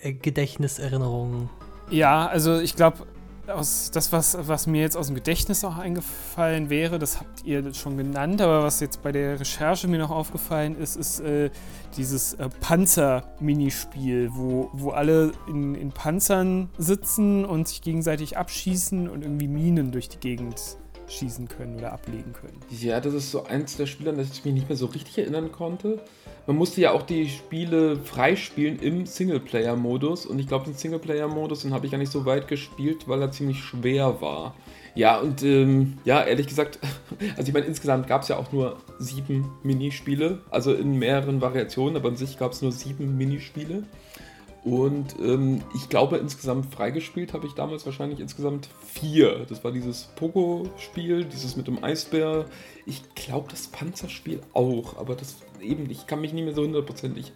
äh, 0.04 0.14
Gedächtniserinnerung? 0.14 1.50
Ja, 1.90 2.28
also 2.28 2.60
ich 2.60 2.76
glaube, 2.76 3.06
aus 3.50 3.92
das, 3.92 4.12
was, 4.12 4.38
was 4.48 4.68
mir 4.68 4.82
jetzt 4.82 4.98
aus 4.98 5.08
dem 5.08 5.16
Gedächtnis 5.16 5.64
auch 5.64 5.78
eingefallen 5.78 6.70
wäre, 6.70 7.00
das 7.00 7.20
habt 7.20 7.44
ihr 7.46 7.74
schon 7.74 7.98
genannt, 7.98 8.42
aber 8.42 8.64
was 8.64 8.80
jetzt 8.80 9.02
bei 9.02 9.12
der 9.12 9.40
Recherche 9.40 9.88
mir 9.88 10.00
noch 10.00 10.12
aufgefallen 10.12 10.76
ist, 10.78 10.96
ist 10.96 11.20
äh, 11.20 11.50
dieses 11.98 12.34
äh, 12.34 12.50
Panzer-Minispiel, 12.60 14.30
wo, 14.34 14.70
wo 14.74 14.92
alle 14.92 15.32
in, 15.48 15.76
in 15.76 15.92
Panzern 15.92 16.70
sitzen 16.78 17.46
und 17.46 17.68
sich 17.68 17.82
gegenseitig 17.82 18.38
abschießen 18.38 19.10
und 19.10 19.24
irgendwie 19.24 19.48
Minen 19.48 19.92
durch 19.92 20.10
die 20.10 20.20
Gegend 20.20 20.78
schießen 21.08 21.48
können 21.48 21.78
oder 21.78 21.94
ablegen 21.94 22.34
können. 22.34 22.60
Ja, 22.70 23.00
das 23.00 23.14
ist 23.14 23.32
so 23.32 23.46
eins 23.46 23.78
der 23.78 23.86
Spiele, 23.86 24.12
an 24.12 24.18
das 24.18 24.32
ich 24.32 24.46
mich 24.46 24.54
nicht 24.54 24.70
mehr 24.70 24.78
so 24.78 24.88
richtig 24.88 25.18
erinnern 25.18 25.52
konnte. 25.52 26.00
Man 26.48 26.58
musste 26.58 26.80
ja 26.80 26.92
auch 26.92 27.02
die 27.02 27.28
Spiele 27.28 27.98
freispielen 27.98 28.78
im 28.80 29.08
Singleplayer-Modus 29.08 30.28
und 30.28 30.38
ich 30.38 30.48
glaube, 30.48 30.66
den 30.66 30.76
Singleplayer-Modus, 30.76 31.64
den 31.64 31.74
habe 31.74 31.88
ich 31.88 31.92
ja 31.92 31.98
nicht 31.98 32.12
so 32.12 32.26
weit 32.26 32.48
gespielt, 32.48 33.08
weil 33.08 33.22
er 33.22 33.32
ziemlich 33.32 33.64
schwer 33.64 34.22
war. 34.22 34.54
Ja, 34.94 35.20
und 35.20 35.42
ähm, 35.44 35.98
ja, 36.06 36.24
ehrlich 36.24 36.48
gesagt, 36.48 36.80
also 37.38 37.48
ich 37.48 37.54
meine, 37.54 37.66
insgesamt 37.66 38.08
gab 38.08 38.22
es 38.22 38.28
ja 38.28 38.38
auch 38.38 38.52
nur 38.52 38.78
sieben 39.00 39.52
Minispiele, 39.64 40.40
also 40.52 40.74
in 40.74 41.00
mehreren 41.00 41.42
Variationen, 41.42 41.98
aber 41.98 42.10
an 42.10 42.16
sich 42.16 42.38
gab 42.38 42.52
es 42.52 42.62
nur 42.62 42.72
sieben 42.72 43.18
Minispiele. 43.18 43.84
Und 44.66 45.16
ähm, 45.20 45.62
ich 45.76 45.90
glaube, 45.90 46.18
insgesamt 46.18 46.74
freigespielt 46.74 47.34
habe 47.34 47.46
ich 47.46 47.54
damals 47.54 47.86
wahrscheinlich 47.86 48.20
insgesamt 48.20 48.68
vier. 48.84 49.46
Das 49.48 49.64
war 49.64 49.72
dieses 49.72 50.10
Pogo-Spiel, 50.16 51.26
dieses 51.26 51.56
mit 51.56 51.68
dem 51.68 51.84
Eisbär. 51.84 52.46
Ich 52.88 53.04
glaube, 53.14 53.48
das 53.52 53.68
Panzerspiel 53.68 54.42
auch, 54.54 54.98
aber 54.98 55.14
das 55.14 55.36
eben, 55.62 55.88
ich 55.92 56.08
kann 56.08 56.20
mich 56.20 56.34
nicht 56.34 56.46
mehr 56.46 56.56
so 56.56 56.64
hundertprozentig 56.64 57.32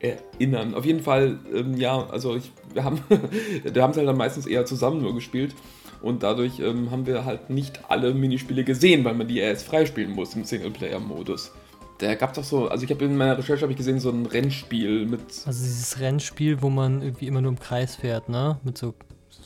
erinnern. 0.00 0.74
Auf 0.74 0.84
jeden 0.84 1.00
Fall, 1.00 1.38
ähm, 1.54 1.78
ja, 1.78 2.10
also 2.10 2.36
ich, 2.36 2.52
wir 2.74 2.84
haben, 2.84 3.00
wir 3.08 3.74
es 3.74 3.96
halt 3.96 3.96
dann 4.06 4.16
meistens 4.18 4.44
eher 4.44 4.66
zusammen 4.66 5.00
nur 5.00 5.14
gespielt. 5.14 5.54
Und 6.02 6.22
dadurch 6.22 6.60
ähm, 6.60 6.90
haben 6.90 7.06
wir 7.06 7.24
halt 7.24 7.48
nicht 7.48 7.80
alle 7.88 8.12
Minispiele 8.12 8.64
gesehen, 8.64 9.02
weil 9.06 9.14
man 9.14 9.26
die 9.26 9.38
erst 9.38 9.66
freispielen 9.66 10.10
muss 10.10 10.36
im 10.36 10.44
Singleplayer-Modus. 10.44 11.52
Da 11.98 12.14
gab 12.14 12.30
es 12.30 12.36
doch 12.36 12.44
so, 12.44 12.68
also 12.68 12.84
ich 12.84 12.90
habe 12.90 13.04
in 13.04 13.16
meiner 13.16 13.38
Recherche 13.38 13.62
habe 13.62 13.72
ich 13.72 13.78
gesehen, 13.78 14.00
so 14.00 14.10
ein 14.10 14.26
Rennspiel 14.26 15.06
mit. 15.06 15.20
Also 15.46 15.64
dieses 15.64 15.98
Rennspiel, 15.98 16.60
wo 16.60 16.68
man 16.68 17.00
irgendwie 17.02 17.26
immer 17.26 17.40
nur 17.40 17.52
im 17.52 17.58
Kreis 17.58 17.96
fährt, 17.96 18.28
ne? 18.28 18.58
Mit 18.64 18.76
so 18.76 18.94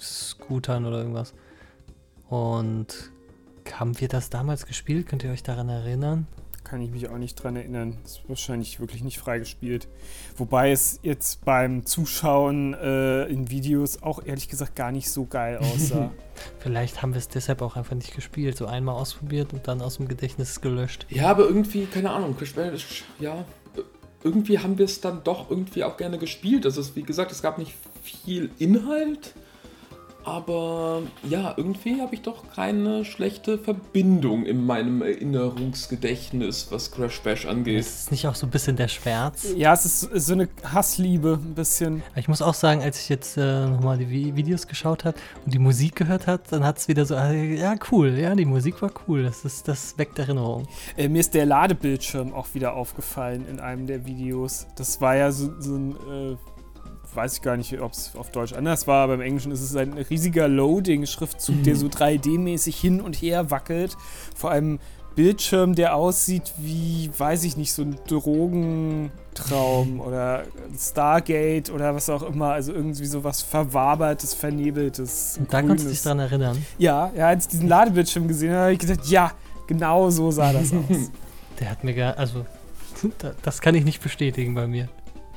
Scootern 0.01 0.87
oder 0.87 0.99
irgendwas. 0.99 1.33
Und 2.29 3.13
haben 3.73 4.01
wir 4.01 4.09
das 4.09 4.31
damals 4.31 4.67
gespielt? 4.67 5.07
Könnt 5.07 5.23
ihr 5.23 5.31
euch 5.31 5.43
daran 5.43 5.69
erinnern? 5.69 6.27
Kann 6.71 6.83
ich 6.83 6.93
mich 6.93 7.09
auch 7.09 7.19
nicht 7.19 7.35
dran 7.35 7.57
erinnern. 7.57 7.99
Ist 8.05 8.23
wahrscheinlich 8.29 8.79
wirklich 8.79 9.03
nicht 9.03 9.19
freigespielt. 9.19 9.89
Wobei 10.37 10.71
es 10.71 11.01
jetzt 11.03 11.45
beim 11.45 11.85
Zuschauen 11.85 12.75
äh, 12.75 13.25
in 13.25 13.51
Videos 13.51 14.05
auch 14.05 14.25
ehrlich 14.25 14.49
gesagt 14.49 14.77
gar 14.77 14.93
nicht 14.93 15.11
so 15.11 15.27
geil 15.27 15.59
aussah. 15.61 16.13
Vielleicht 16.61 17.03
haben 17.03 17.13
wir 17.13 17.19
es 17.19 17.27
deshalb 17.27 17.61
auch 17.61 17.75
einfach 17.75 17.97
nicht 17.97 18.15
gespielt. 18.15 18.57
So 18.57 18.67
einmal 18.67 18.95
ausprobiert 18.95 19.53
und 19.53 19.67
dann 19.67 19.83
aus 19.83 19.97
dem 19.97 20.07
Gedächtnis 20.07 20.61
gelöscht. 20.61 21.07
Ja, 21.09 21.29
aber 21.33 21.43
irgendwie, 21.43 21.87
keine 21.87 22.11
Ahnung, 22.11 22.37
ja, 23.19 23.45
irgendwie 24.23 24.61
haben 24.61 24.79
wir 24.79 24.85
es 24.85 25.01
dann 25.01 25.25
doch 25.25 25.51
irgendwie 25.51 25.83
auch 25.83 25.97
gerne 25.97 26.19
gespielt. 26.19 26.65
Also, 26.67 26.95
wie 26.95 27.03
gesagt, 27.03 27.33
es 27.33 27.43
gab 27.43 27.59
nicht 27.59 27.75
viel 28.01 28.51
Inhalt. 28.59 29.35
Aber 30.25 31.03
ja, 31.29 31.55
irgendwie 31.57 32.01
habe 32.01 32.15
ich 32.15 32.23
doch 32.23 32.45
keine 32.55 33.05
schlechte 33.05 33.59
Verbindung 33.59 34.45
in 34.45 34.65
meinem 34.65 35.03
Erinnerungsgedächtnis, 35.03 36.69
was 36.71 36.91
Crash 36.91 37.21
Bash 37.21 37.47
angeht. 37.47 37.81
Ist 37.81 38.05
es 38.05 38.11
nicht 38.11 38.27
auch 38.27 38.35
so 38.35 38.47
ein 38.47 38.51
bisschen 38.51 38.77
der 38.77 38.89
Schmerz? 38.89 39.47
Ja, 39.57 39.73
es 39.73 39.85
ist 39.85 40.01
so 40.27 40.33
eine 40.35 40.49
Hassliebe, 40.65 41.39
ein 41.43 41.55
bisschen. 41.55 42.03
Ich 42.17 42.29
muss 42.29 42.43
auch 42.43 42.55
sagen, 42.55 42.83
als 42.83 43.01
ich 43.01 43.09
jetzt 43.09 43.37
äh, 43.37 43.67
nochmal 43.67 43.99
die 43.99 44.37
Videos 44.37 44.67
geschaut 44.67 45.05
habe 45.05 45.17
und 45.45 45.55
die 45.55 45.59
Musik 45.59 45.97
gehört 45.97 46.27
habe, 46.27 46.43
dann 46.51 46.65
hat 46.65 46.79
es 46.79 46.89
wieder 46.89 47.07
so, 47.07 47.15
äh, 47.15 47.57
ja, 47.57 47.75
cool, 47.91 48.19
ja, 48.19 48.35
die 48.35 48.45
Musik 48.45 48.83
war 48.83 48.91
cool. 49.09 49.23
Das, 49.23 49.45
ist, 49.45 49.69
das 49.69 49.97
weckt 49.99 50.19
Erinnerung. 50.19 50.67
Äh, 50.97 51.09
mir 51.09 51.21
ist 51.21 51.35
der 51.35 51.47
Ladebildschirm 51.47 52.35
auch 52.35 52.49
wieder 52.55 52.75
aufgefallen 52.75 53.47
in 53.49 53.61
einem 53.61 53.87
der 53.87 54.05
Videos. 54.07 54.67
Das 54.77 55.01
war 55.01 55.17
ja 55.17 55.33
so, 55.33 55.51
so 55.61 55.77
ein 55.77 55.91
äh, 55.93 56.37
weiß 57.15 57.35
ich 57.35 57.43
gar 57.43 57.57
nicht, 57.57 57.81
ob 57.81 57.93
es 57.93 58.13
auf 58.17 58.31
Deutsch 58.31 58.53
anders 58.53 58.87
war, 58.87 59.05
aber 59.05 59.15
im 59.15 59.21
Englischen 59.21 59.53
ist 59.53 59.63
es 59.63 59.75
ein 59.77 59.93
riesiger 59.95 60.49
Loading-Schriftzug, 60.49 61.57
mhm. 61.57 61.63
der 61.65 61.77
so 61.77 61.87
3D-mäßig 61.87 62.77
hin 62.77 63.01
und 63.01 63.17
her 63.17 63.51
wackelt. 63.51 63.97
Vor 64.35 64.51
allem 64.51 64.79
Bildschirm, 65.15 65.75
der 65.75 65.97
aussieht 65.97 66.53
wie, 66.59 67.11
weiß 67.17 67.45
ich 67.45 67.57
nicht, 67.57 67.73
so 67.73 67.83
ein 67.83 67.99
Drogentraum 68.07 70.01
oder 70.07 70.45
Stargate 70.79 71.71
oder 71.71 71.95
was 71.95 72.09
auch 72.09 72.23
immer. 72.23 72.53
Also 72.53 72.73
irgendwie 72.73 73.07
so 73.07 73.25
was 73.25 73.43
Verwabertes, 73.43 74.35
Vernebeltes. 74.35 75.37
Und 75.39 75.53
da 75.53 75.63
kannst 75.63 75.85
du 75.85 75.89
dich 75.89 76.03
dran 76.03 76.21
erinnern. 76.21 76.65
Ja, 76.79 77.11
ja, 77.17 77.29
als 77.29 77.47
ich 77.47 77.51
diesen 77.51 77.69
Ladebildschirm 77.69 78.29
gesehen 78.29 78.51
habe, 78.51 78.61
habe 78.63 78.73
ich 78.73 78.79
gesagt, 78.79 79.07
ja, 79.07 79.33
genau 79.67 80.11
so 80.11 80.31
sah 80.31 80.53
das 80.53 80.73
aus. 80.91 81.11
Der 81.59 81.71
hat 81.71 81.85
mir 81.85 81.95
gar, 81.95 82.17
also, 82.17 82.47
das 83.43 83.61
kann 83.61 83.75
ich 83.75 83.85
nicht 83.85 84.03
bestätigen 84.03 84.55
bei 84.55 84.67
mir. 84.67 84.89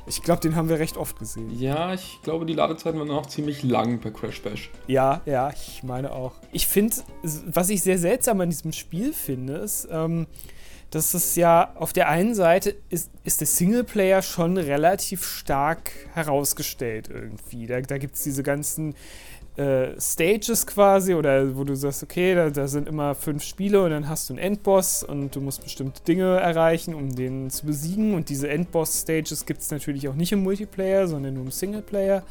Ich 0.06 0.22
glaube, 0.22 0.40
den 0.40 0.54
haben 0.54 0.68
wir 0.68 0.78
recht 0.78 0.96
oft 0.96 1.18
gesehen. 1.18 1.50
Ja, 1.58 1.94
ich 1.94 2.20
glaube, 2.22 2.44
die 2.44 2.52
Ladezeiten 2.52 3.00
waren 3.00 3.10
auch 3.10 3.26
ziemlich 3.26 3.62
lang 3.62 4.00
bei 4.00 4.10
Crash 4.10 4.42
Bash. 4.42 4.70
Ja, 4.86 5.22
ja, 5.24 5.50
ich 5.50 5.82
meine 5.82 6.12
auch. 6.12 6.32
Ich 6.52 6.66
finde, 6.66 6.96
was 7.22 7.70
ich 7.70 7.82
sehr 7.82 7.98
seltsam 7.98 8.40
an 8.40 8.50
diesem 8.50 8.72
Spiel 8.72 9.12
finde, 9.14 9.54
ist, 9.54 9.88
ähm, 9.90 10.26
dass 10.90 11.14
es 11.14 11.34
ja 11.34 11.74
auf 11.74 11.92
der 11.92 12.08
einen 12.08 12.34
Seite 12.34 12.76
ist, 12.88 13.10
ist 13.24 13.40
der 13.40 13.48
Singleplayer 13.48 14.22
schon 14.22 14.58
relativ 14.58 15.24
stark 15.24 15.90
herausgestellt 16.12 17.08
irgendwie. 17.12 17.66
Da, 17.66 17.80
da 17.80 17.98
gibt 17.98 18.14
es 18.14 18.22
diese 18.22 18.42
ganzen 18.42 18.94
äh, 19.56 20.00
Stages 20.00 20.66
quasi 20.66 21.14
oder 21.14 21.56
wo 21.56 21.62
du 21.64 21.76
sagst, 21.76 22.02
okay, 22.02 22.34
da, 22.34 22.50
da, 22.50 22.66
sind 22.66 22.88
immer 22.88 23.14
fünf 23.14 23.44
Spiele 23.44 23.84
und 23.84 23.90
dann 23.90 24.08
hast 24.08 24.28
du 24.28 24.34
einen 24.34 24.42
Endboss 24.42 25.04
und 25.04 25.36
du 25.36 25.40
musst 25.40 25.62
bestimmte 25.62 26.02
Dinge 26.02 26.40
erreichen, 26.40 26.94
um 26.94 27.14
den 27.14 27.50
zu 27.50 27.66
besiegen. 27.66 28.14
Und 28.14 28.30
diese 28.30 28.48
Endboss-Stages 28.48 29.46
gibt 29.46 29.60
es 29.60 29.70
natürlich 29.70 30.08
auch 30.08 30.14
nicht 30.14 30.32
im 30.32 30.42
Multiplayer, 30.42 31.06
sondern 31.06 31.34
nur 31.34 31.44
im 31.44 31.50
Singleplayer 31.52 32.24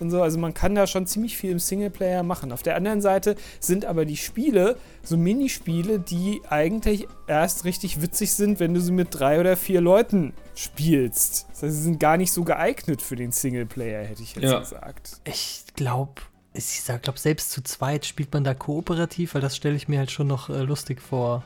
und 0.00 0.10
so. 0.10 0.20
Also 0.20 0.38
man 0.38 0.52
kann 0.52 0.74
da 0.74 0.86
schon 0.86 1.06
ziemlich 1.06 1.36
viel 1.38 1.50
im 1.50 1.58
Singleplayer 1.58 2.22
machen. 2.22 2.52
Auf 2.52 2.62
der 2.62 2.76
anderen 2.76 3.00
Seite 3.00 3.36
sind 3.58 3.86
aber 3.86 4.04
die 4.04 4.18
Spiele 4.18 4.76
so 5.02 5.16
Minispiele, 5.16 5.98
die 5.98 6.42
eigentlich 6.50 7.06
erst 7.26 7.64
richtig 7.64 8.02
witzig 8.02 8.34
sind, 8.34 8.60
wenn 8.60 8.74
du 8.74 8.80
sie 8.80 8.92
mit 8.92 9.08
drei 9.12 9.40
oder 9.40 9.56
vier 9.56 9.80
Leuten 9.80 10.34
spielst. 10.54 11.46
Das 11.52 11.62
heißt, 11.62 11.74
sie 11.74 11.82
sind 11.82 12.00
gar 12.00 12.18
nicht 12.18 12.32
so 12.32 12.44
geeignet 12.44 13.00
für 13.00 13.16
den 13.16 13.32
Singleplayer, 13.32 14.04
hätte 14.04 14.22
ich 14.22 14.34
jetzt 14.34 14.44
ja. 14.44 14.58
gesagt. 14.58 15.20
Ich 15.24 15.64
glaube, 15.74 16.20
ich 16.56 16.84
glaube, 17.02 17.18
selbst 17.18 17.50
zu 17.50 17.62
zweit 17.62 18.06
spielt 18.06 18.32
man 18.32 18.44
da 18.44 18.54
kooperativ, 18.54 19.34
weil 19.34 19.40
das 19.40 19.56
stelle 19.56 19.76
ich 19.76 19.88
mir 19.88 19.98
halt 19.98 20.10
schon 20.10 20.26
noch 20.26 20.48
äh, 20.48 20.62
lustig 20.62 21.00
vor. 21.00 21.44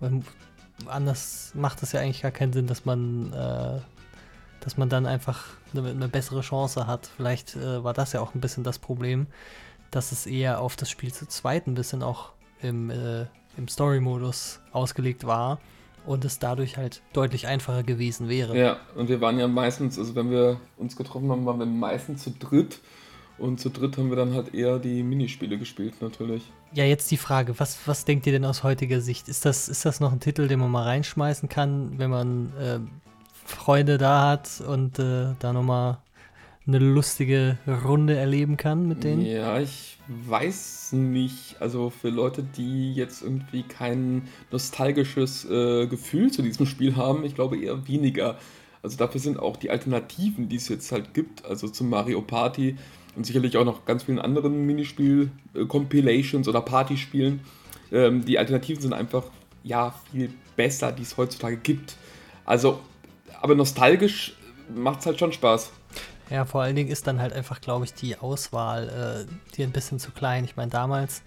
Weil 0.00 0.22
anders 0.86 1.52
macht 1.54 1.82
es 1.82 1.92
ja 1.92 2.00
eigentlich 2.00 2.22
gar 2.22 2.30
keinen 2.30 2.52
Sinn, 2.52 2.66
dass 2.66 2.84
man, 2.84 3.32
äh, 3.32 3.80
dass 4.60 4.76
man 4.76 4.88
dann 4.88 5.06
einfach 5.06 5.46
eine, 5.72 5.88
eine 5.88 6.08
bessere 6.08 6.40
Chance 6.40 6.86
hat. 6.86 7.10
Vielleicht 7.16 7.56
äh, 7.56 7.82
war 7.82 7.94
das 7.94 8.12
ja 8.12 8.20
auch 8.20 8.34
ein 8.34 8.40
bisschen 8.40 8.64
das 8.64 8.78
Problem, 8.78 9.26
dass 9.90 10.12
es 10.12 10.26
eher 10.26 10.60
auf 10.60 10.76
das 10.76 10.90
Spiel 10.90 11.12
zu 11.12 11.26
zweit 11.26 11.66
ein 11.66 11.74
bisschen 11.74 12.02
auch 12.02 12.32
im, 12.60 12.90
äh, 12.90 13.26
im 13.56 13.68
Story-Modus 13.68 14.60
ausgelegt 14.72 15.24
war 15.26 15.60
und 16.06 16.24
es 16.24 16.38
dadurch 16.38 16.76
halt 16.76 17.02
deutlich 17.12 17.46
einfacher 17.46 17.82
gewesen 17.82 18.28
wäre. 18.28 18.56
Ja, 18.58 18.78
und 18.94 19.08
wir 19.08 19.20
waren 19.20 19.38
ja 19.38 19.48
meistens, 19.48 19.98
also 19.98 20.14
wenn 20.14 20.30
wir 20.30 20.60
uns 20.76 20.96
getroffen 20.96 21.30
haben, 21.30 21.46
waren 21.46 21.58
wir 21.58 21.66
meistens 21.66 22.24
zu 22.24 22.30
dritt. 22.30 22.80
Und 23.38 23.58
zu 23.58 23.68
dritt 23.68 23.98
haben 23.98 24.10
wir 24.10 24.16
dann 24.16 24.34
halt 24.34 24.54
eher 24.54 24.78
die 24.78 25.02
Minispiele 25.02 25.58
gespielt, 25.58 25.94
natürlich. 26.00 26.42
Ja, 26.72 26.84
jetzt 26.84 27.10
die 27.10 27.16
Frage, 27.16 27.58
was, 27.58 27.78
was 27.86 28.04
denkt 28.04 28.26
ihr 28.26 28.32
denn 28.32 28.44
aus 28.44 28.62
heutiger 28.62 29.00
Sicht? 29.00 29.28
Ist 29.28 29.44
das, 29.44 29.68
ist 29.68 29.84
das 29.84 30.00
noch 30.00 30.12
ein 30.12 30.20
Titel, 30.20 30.46
den 30.46 30.60
man 30.60 30.70
mal 30.70 30.84
reinschmeißen 30.84 31.48
kann, 31.48 31.98
wenn 31.98 32.10
man 32.10 32.52
äh, 32.56 32.78
Freunde 33.44 33.98
da 33.98 34.28
hat 34.28 34.62
und 34.66 34.98
äh, 34.98 35.34
da 35.38 35.52
nochmal 35.52 35.98
eine 36.66 36.78
lustige 36.78 37.58
Runde 37.84 38.16
erleben 38.16 38.56
kann 38.56 38.88
mit 38.88 39.04
denen? 39.04 39.24
Ja, 39.26 39.60
ich 39.60 39.98
weiß 40.08 40.92
nicht. 40.92 41.56
Also 41.60 41.90
für 41.90 42.08
Leute, 42.08 42.42
die 42.42 42.94
jetzt 42.94 43.22
irgendwie 43.22 43.64
kein 43.64 44.28
nostalgisches 44.50 45.44
äh, 45.44 45.86
Gefühl 45.86 46.30
zu 46.30 46.42
diesem 46.42 46.66
Spiel 46.66 46.96
haben, 46.96 47.24
ich 47.24 47.34
glaube 47.34 47.58
eher 47.58 47.86
weniger. 47.86 48.38
Also 48.82 48.96
dafür 48.96 49.20
sind 49.20 49.38
auch 49.38 49.56
die 49.56 49.70
Alternativen, 49.70 50.48
die 50.48 50.56
es 50.56 50.68
jetzt 50.68 50.92
halt 50.92 51.14
gibt, 51.14 51.44
also 51.44 51.68
zum 51.68 51.88
Mario 51.88 52.20
Party, 52.20 52.76
und 53.16 53.24
sicherlich 53.24 53.56
auch 53.56 53.64
noch 53.64 53.84
ganz 53.84 54.04
vielen 54.04 54.18
anderen 54.18 54.66
Minispiel-Compilations 54.66 56.48
oder 56.48 56.60
Partyspielen. 56.60 57.40
Ähm, 57.92 58.24
die 58.24 58.38
Alternativen 58.38 58.82
sind 58.82 58.92
einfach 58.92 59.24
ja 59.62 59.94
viel 60.10 60.30
besser, 60.56 60.92
die 60.92 61.02
es 61.02 61.16
heutzutage 61.16 61.56
gibt. 61.56 61.96
Also, 62.44 62.80
aber 63.40 63.54
nostalgisch 63.54 64.36
macht 64.74 65.00
es 65.00 65.06
halt 65.06 65.18
schon 65.18 65.32
Spaß. 65.32 65.72
Ja, 66.30 66.44
vor 66.46 66.62
allen 66.62 66.74
Dingen 66.74 66.90
ist 66.90 67.06
dann 67.06 67.20
halt 67.20 67.32
einfach, 67.32 67.60
glaube 67.60 67.84
ich, 67.84 67.92
die 67.92 68.16
Auswahl 68.16 69.26
äh, 69.28 69.54
die 69.54 69.62
ein 69.62 69.72
bisschen 69.72 69.98
zu 69.98 70.10
klein. 70.10 70.44
Ich 70.44 70.56
meine, 70.56 70.70
damals 70.70 71.22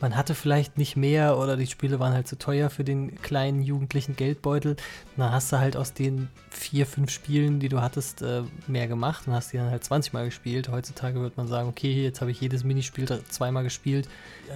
man 0.00 0.16
hatte 0.16 0.34
vielleicht 0.34 0.78
nicht 0.78 0.96
mehr 0.96 1.38
oder 1.38 1.56
die 1.56 1.66
Spiele 1.66 1.98
waren 1.98 2.12
halt 2.12 2.28
zu 2.28 2.38
teuer 2.38 2.70
für 2.70 2.84
den 2.84 3.20
kleinen 3.22 3.62
jugendlichen 3.62 4.16
Geldbeutel. 4.16 4.76
Dann 5.16 5.32
hast 5.32 5.52
du 5.52 5.58
halt 5.58 5.76
aus 5.76 5.92
den 5.92 6.28
vier, 6.50 6.86
fünf 6.86 7.10
Spielen, 7.10 7.60
die 7.60 7.68
du 7.68 7.80
hattest, 7.80 8.22
äh, 8.22 8.42
mehr 8.66 8.88
gemacht 8.88 9.26
und 9.26 9.32
hast 9.32 9.52
die 9.52 9.56
dann 9.56 9.70
halt 9.70 9.84
20 9.84 10.12
Mal 10.12 10.26
gespielt. 10.26 10.68
Heutzutage 10.68 11.20
wird 11.20 11.36
man 11.36 11.48
sagen, 11.48 11.68
okay, 11.68 12.02
jetzt 12.02 12.20
habe 12.20 12.30
ich 12.30 12.40
jedes 12.40 12.64
Minispiel 12.64 13.06
zweimal 13.28 13.62
gespielt, 13.62 14.08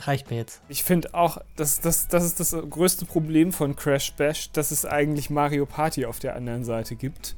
reicht 0.03 0.31
mir 0.31 0.37
jetzt. 0.37 0.61
Ich 0.69 0.85
finde 0.85 1.15
auch, 1.15 1.39
das, 1.57 1.81
das, 1.81 2.09
das 2.09 2.25
ist 2.25 2.41
das 2.41 2.55
größte 2.69 3.07
Problem 3.07 3.53
von 3.53 3.77
Crash 3.77 4.13
Bash, 4.15 4.51
dass 4.53 4.71
es 4.71 4.85
eigentlich 4.85 5.31
Mario 5.31 5.67
Party 5.67 6.05
auf 6.05 6.19
der 6.19 6.37
anderen 6.37 6.65
Seite 6.65 6.97
gibt. 6.97 7.37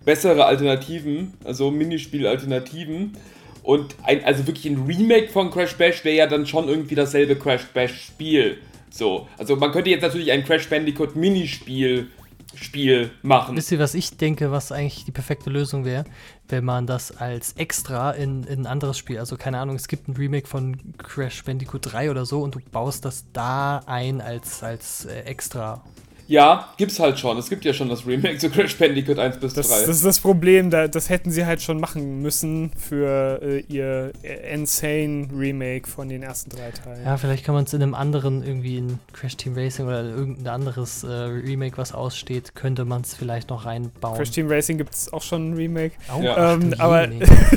bessere 0.06 0.46
Alternativen, 0.46 1.34
also 1.44 1.70
Minispiel-Alternativen. 1.70 3.18
Und 3.62 3.96
ein, 4.04 4.24
also 4.24 4.46
wirklich 4.46 4.64
ein 4.66 4.86
Remake 4.86 5.28
von 5.28 5.50
Crash 5.50 5.74
Bash 5.74 6.02
wäre 6.04 6.16
ja 6.16 6.26
dann 6.26 6.46
schon 6.46 6.68
irgendwie 6.68 6.94
dasselbe 6.94 7.36
Crash 7.36 7.66
Bash-Spiel. 7.74 8.56
So, 8.88 9.28
also 9.36 9.56
man 9.56 9.72
könnte 9.72 9.90
jetzt 9.90 10.02
natürlich 10.02 10.32
ein 10.32 10.44
Crash 10.44 10.70
Bandicoot 10.70 11.16
Minispiel 11.16 12.08
Spiel 12.56 13.10
machen. 13.22 13.56
Wisst 13.56 13.70
ihr, 13.70 13.78
was 13.78 13.94
ich 13.94 14.16
denke, 14.16 14.50
was 14.50 14.72
eigentlich 14.72 15.04
die 15.04 15.10
perfekte 15.10 15.50
Lösung 15.50 15.84
wäre? 15.84 16.04
Wenn 16.48 16.64
man 16.64 16.86
das 16.86 17.16
als 17.16 17.52
extra 17.54 18.12
in, 18.12 18.44
in 18.44 18.60
ein 18.60 18.66
anderes 18.66 18.98
Spiel, 18.98 19.18
also 19.18 19.36
keine 19.36 19.58
Ahnung, 19.58 19.76
es 19.76 19.88
gibt 19.88 20.08
ein 20.08 20.16
Remake 20.16 20.46
von 20.46 20.96
Crash 20.96 21.44
Bandicoot 21.44 21.92
3 21.92 22.10
oder 22.10 22.24
so 22.24 22.42
und 22.42 22.54
du 22.54 22.60
baust 22.72 23.04
das 23.04 23.26
da 23.32 23.82
ein 23.86 24.20
als, 24.20 24.62
als 24.62 25.04
äh, 25.04 25.20
extra 25.22 25.82
ja, 26.28 26.68
gibt's 26.76 26.98
halt 26.98 27.18
schon. 27.18 27.38
Es 27.38 27.48
gibt 27.48 27.64
ja 27.64 27.72
schon 27.72 27.88
das 27.88 28.06
Remake 28.06 28.38
zu 28.38 28.50
Crash 28.50 28.76
Bandicoot 28.76 29.18
1 29.18 29.38
bis 29.38 29.54
3. 29.54 29.60
Das, 29.60 29.68
das 29.68 29.88
ist 29.88 30.04
das 30.04 30.20
Problem, 30.20 30.70
da, 30.70 30.88
das 30.88 31.08
hätten 31.08 31.30
sie 31.30 31.46
halt 31.46 31.62
schon 31.62 31.78
machen 31.78 32.20
müssen 32.20 32.72
für 32.76 33.40
äh, 33.42 33.60
ihr 33.68 34.12
Insane 34.50 35.28
Remake 35.32 35.88
von 35.88 36.08
den 36.08 36.22
ersten 36.22 36.50
drei 36.50 36.70
Teilen. 36.70 37.04
Ja, 37.04 37.16
vielleicht 37.16 37.44
kann 37.44 37.54
man 37.54 37.64
es 37.64 37.72
in 37.72 37.82
einem 37.82 37.94
anderen, 37.94 38.42
irgendwie 38.42 38.78
in 38.78 38.98
Crash 39.12 39.36
Team 39.36 39.54
Racing 39.54 39.86
oder 39.86 40.02
irgendein 40.04 40.48
anderes 40.48 41.04
äh, 41.04 41.08
Remake, 41.08 41.78
was 41.78 41.92
aussteht, 41.92 42.54
könnte 42.54 42.84
man 42.84 43.02
es 43.02 43.14
vielleicht 43.14 43.50
noch 43.50 43.64
reinbauen. 43.64 44.16
Crash 44.16 44.30
Team 44.30 44.48
Racing 44.48 44.78
gibt 44.78 44.94
es 44.94 45.12
auch 45.12 45.22
schon 45.22 45.50
ein 45.50 45.54
Remake. 45.54 45.92
Oh, 46.16 46.22
ja. 46.22 46.54
ähm, 46.54 46.74
aber 46.78 47.08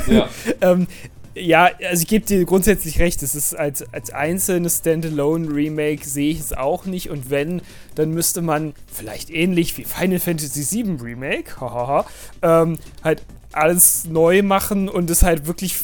ja. 0.06 0.28
ähm, 0.60 0.86
ja, 1.34 1.70
also 1.88 2.02
ich 2.02 2.08
gebe 2.08 2.26
dir 2.26 2.44
grundsätzlich 2.44 2.98
recht. 2.98 3.22
Es 3.22 3.34
ist 3.34 3.54
als, 3.54 3.82
als 3.92 4.10
einzelnes 4.10 4.78
Standalone-Remake 4.78 6.04
sehe 6.04 6.32
ich 6.32 6.40
es 6.40 6.52
auch 6.52 6.86
nicht. 6.86 7.10
Und 7.10 7.30
wenn, 7.30 7.62
dann 7.94 8.10
müsste 8.10 8.42
man 8.42 8.74
vielleicht 8.92 9.30
ähnlich 9.30 9.76
wie 9.76 9.84
Final 9.84 10.18
Fantasy 10.18 10.84
VII 10.84 10.96
Remake, 11.00 11.60
hahaha, 11.60 12.06
ähm, 12.42 12.78
halt 13.04 13.22
alles 13.52 14.06
neu 14.06 14.42
machen 14.42 14.88
und 14.88 15.10
es 15.10 15.22
halt 15.22 15.46
wirklich 15.46 15.76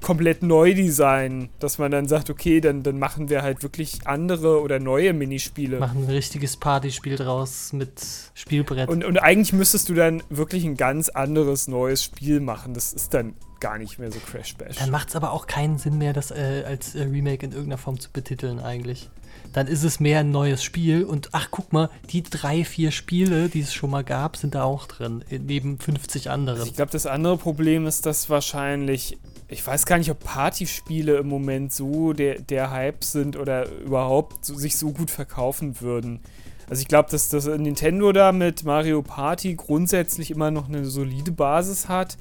komplett 0.00 0.42
neu 0.42 0.74
designen. 0.74 1.50
Dass 1.58 1.78
man 1.78 1.90
dann 1.90 2.08
sagt, 2.08 2.30
okay, 2.30 2.60
dann, 2.60 2.82
dann 2.82 2.98
machen 2.98 3.28
wir 3.28 3.42
halt 3.42 3.62
wirklich 3.62 4.06
andere 4.06 4.60
oder 4.60 4.78
neue 4.78 5.12
Minispiele. 5.12 5.78
Machen 5.78 6.04
ein 6.04 6.10
richtiges 6.10 6.56
Partyspiel 6.56 7.16
draus 7.16 7.72
mit 7.72 7.92
Spielbrett. 8.34 8.88
Und, 8.88 9.04
und 9.04 9.18
eigentlich 9.18 9.52
müsstest 9.52 9.88
du 9.88 9.94
dann 9.94 10.22
wirklich 10.28 10.64
ein 10.64 10.76
ganz 10.76 11.08
anderes 11.08 11.68
neues 11.68 12.04
Spiel 12.04 12.40
machen. 12.40 12.74
Das 12.74 12.92
ist 12.92 13.12
dann 13.14 13.34
gar 13.60 13.78
nicht 13.78 13.98
mehr 13.98 14.10
so 14.10 14.18
Crash 14.18 14.54
Bash. 14.56 14.76
Dann 14.76 14.90
macht 14.90 15.10
es 15.10 15.16
aber 15.16 15.32
auch 15.32 15.46
keinen 15.46 15.78
Sinn 15.78 15.98
mehr, 15.98 16.12
das 16.12 16.30
äh, 16.30 16.64
als 16.66 16.94
äh, 16.94 17.02
Remake 17.02 17.44
in 17.44 17.52
irgendeiner 17.52 17.78
Form 17.78 18.00
zu 18.00 18.10
betiteln 18.10 18.58
eigentlich. 18.58 19.10
Dann 19.52 19.66
ist 19.66 19.82
es 19.82 20.00
mehr 20.00 20.20
ein 20.20 20.30
neues 20.30 20.62
Spiel 20.62 21.04
und 21.04 21.30
ach 21.32 21.48
guck 21.50 21.72
mal, 21.72 21.90
die 22.10 22.22
drei, 22.22 22.64
vier 22.64 22.90
Spiele, 22.90 23.48
die 23.48 23.60
es 23.60 23.72
schon 23.72 23.90
mal 23.90 24.04
gab, 24.04 24.36
sind 24.36 24.54
da 24.54 24.62
auch 24.62 24.86
drin, 24.86 25.24
neben 25.28 25.78
50 25.78 26.30
anderen. 26.30 26.58
Also 26.58 26.70
ich 26.70 26.76
glaube, 26.76 26.92
das 26.92 27.06
andere 27.06 27.36
Problem 27.36 27.86
ist, 27.86 28.06
dass 28.06 28.30
wahrscheinlich 28.30 29.18
ich 29.50 29.66
weiß 29.66 29.84
gar 29.84 29.98
nicht, 29.98 30.10
ob 30.10 30.20
Partyspiele 30.20 31.16
im 31.16 31.28
Moment 31.28 31.72
so 31.72 32.12
der, 32.12 32.40
der 32.40 32.70
Hype 32.70 33.02
sind 33.02 33.36
oder 33.36 33.68
überhaupt 33.68 34.44
so, 34.44 34.54
sich 34.54 34.76
so 34.76 34.92
gut 34.92 35.10
verkaufen 35.10 35.80
würden. 35.80 36.20
Also 36.68 36.82
ich 36.82 36.88
glaube, 36.88 37.10
dass 37.10 37.28
das 37.28 37.46
Nintendo 37.46 38.12
da 38.12 38.30
mit 38.30 38.62
Mario 38.62 39.02
Party 39.02 39.56
grundsätzlich 39.56 40.30
immer 40.30 40.52
noch 40.52 40.68
eine 40.68 40.84
solide 40.84 41.32
Basis 41.32 41.88
hat, 41.88 42.16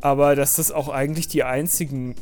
aber 0.00 0.36
dass 0.36 0.56
das 0.56 0.70
auch 0.70 0.88
eigentlich 0.88 1.28
die 1.28 1.44
einzigen 1.44 2.14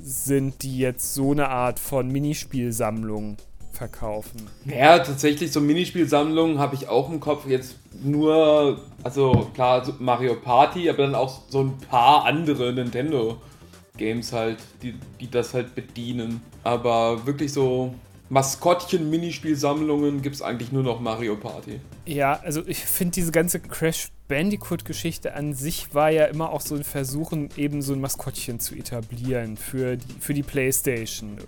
sind, 0.00 0.62
die 0.62 0.78
jetzt 0.78 1.14
so 1.14 1.30
eine 1.30 1.48
Art 1.48 1.78
von 1.78 2.08
Minispielsammlung 2.08 3.36
verkaufen. 3.72 4.48
Ja, 4.64 4.98
tatsächlich, 4.98 5.52
so 5.52 5.60
Minispielsammlungen 5.60 6.58
habe 6.58 6.74
ich 6.74 6.88
auch 6.88 7.10
im 7.10 7.20
Kopf. 7.20 7.46
Jetzt 7.46 7.76
nur, 8.02 8.80
also 9.02 9.50
klar, 9.54 9.86
Mario 9.98 10.34
Party, 10.36 10.88
aber 10.88 11.04
dann 11.04 11.14
auch 11.14 11.40
so 11.48 11.60
ein 11.60 11.78
paar 11.88 12.24
andere 12.24 12.72
Nintendo-Games 12.72 14.32
halt, 14.32 14.58
die, 14.82 14.94
die 15.20 15.30
das 15.30 15.54
halt 15.54 15.74
bedienen. 15.74 16.42
Aber 16.64 17.26
wirklich 17.26 17.52
so 17.52 17.94
Maskottchen-Minispielsammlungen 18.28 20.22
gibt 20.22 20.36
es 20.36 20.42
eigentlich 20.42 20.72
nur 20.72 20.82
noch 20.82 21.00
Mario 21.00 21.36
Party. 21.36 21.80
Ja, 22.06 22.40
also 22.42 22.62
ich 22.66 22.78
finde 22.78 23.12
diese 23.12 23.32
ganze 23.32 23.60
Crash 23.60 24.08
Bandicoot-Geschichte 24.32 25.34
an 25.34 25.52
sich 25.52 25.94
war 25.94 26.08
ja 26.08 26.24
immer 26.24 26.52
auch 26.52 26.62
so 26.62 26.74
ein 26.74 26.84
Versuch, 26.84 27.32
eben 27.58 27.82
so 27.82 27.92
ein 27.92 28.00
Maskottchen 28.00 28.60
zu 28.60 28.74
etablieren 28.74 29.58
für 29.58 29.98
die, 29.98 30.14
für 30.20 30.32
die 30.32 30.42
Playstation. 30.42 31.36
Äh, 31.36 31.42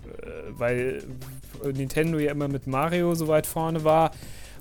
weil 0.51 1.03
Nintendo 1.73 2.19
ja 2.19 2.31
immer 2.31 2.47
mit 2.47 2.67
Mario 2.67 3.15
so 3.15 3.27
weit 3.27 3.47
vorne 3.47 3.83
war 3.83 4.11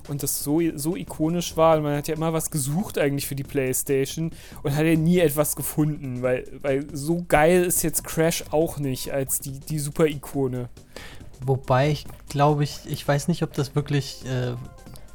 und 0.08 0.22
das 0.22 0.42
so, 0.42 0.62
so 0.74 0.96
ikonisch 0.96 1.58
war. 1.58 1.78
Man 1.80 1.98
hat 1.98 2.08
ja 2.08 2.14
immer 2.14 2.32
was 2.32 2.50
gesucht 2.50 2.96
eigentlich 2.96 3.26
für 3.26 3.34
die 3.34 3.44
Playstation 3.44 4.30
und 4.62 4.74
hat 4.74 4.86
ja 4.86 4.96
nie 4.96 5.18
etwas 5.18 5.54
gefunden, 5.54 6.22
weil, 6.22 6.46
weil 6.62 6.86
so 6.96 7.26
geil 7.28 7.64
ist 7.64 7.82
jetzt 7.82 8.04
Crash 8.04 8.42
auch 8.52 8.78
nicht 8.78 9.12
als 9.12 9.40
die, 9.40 9.60
die 9.60 9.78
Super-Ikone. 9.78 10.70
Wobei 11.44 11.90
ich 11.90 12.06
glaube 12.30 12.64
ich, 12.64 12.78
ich 12.86 13.06
weiß 13.06 13.28
nicht, 13.28 13.42
ob 13.42 13.52
das 13.52 13.74
wirklich 13.74 14.24
äh, 14.24 14.54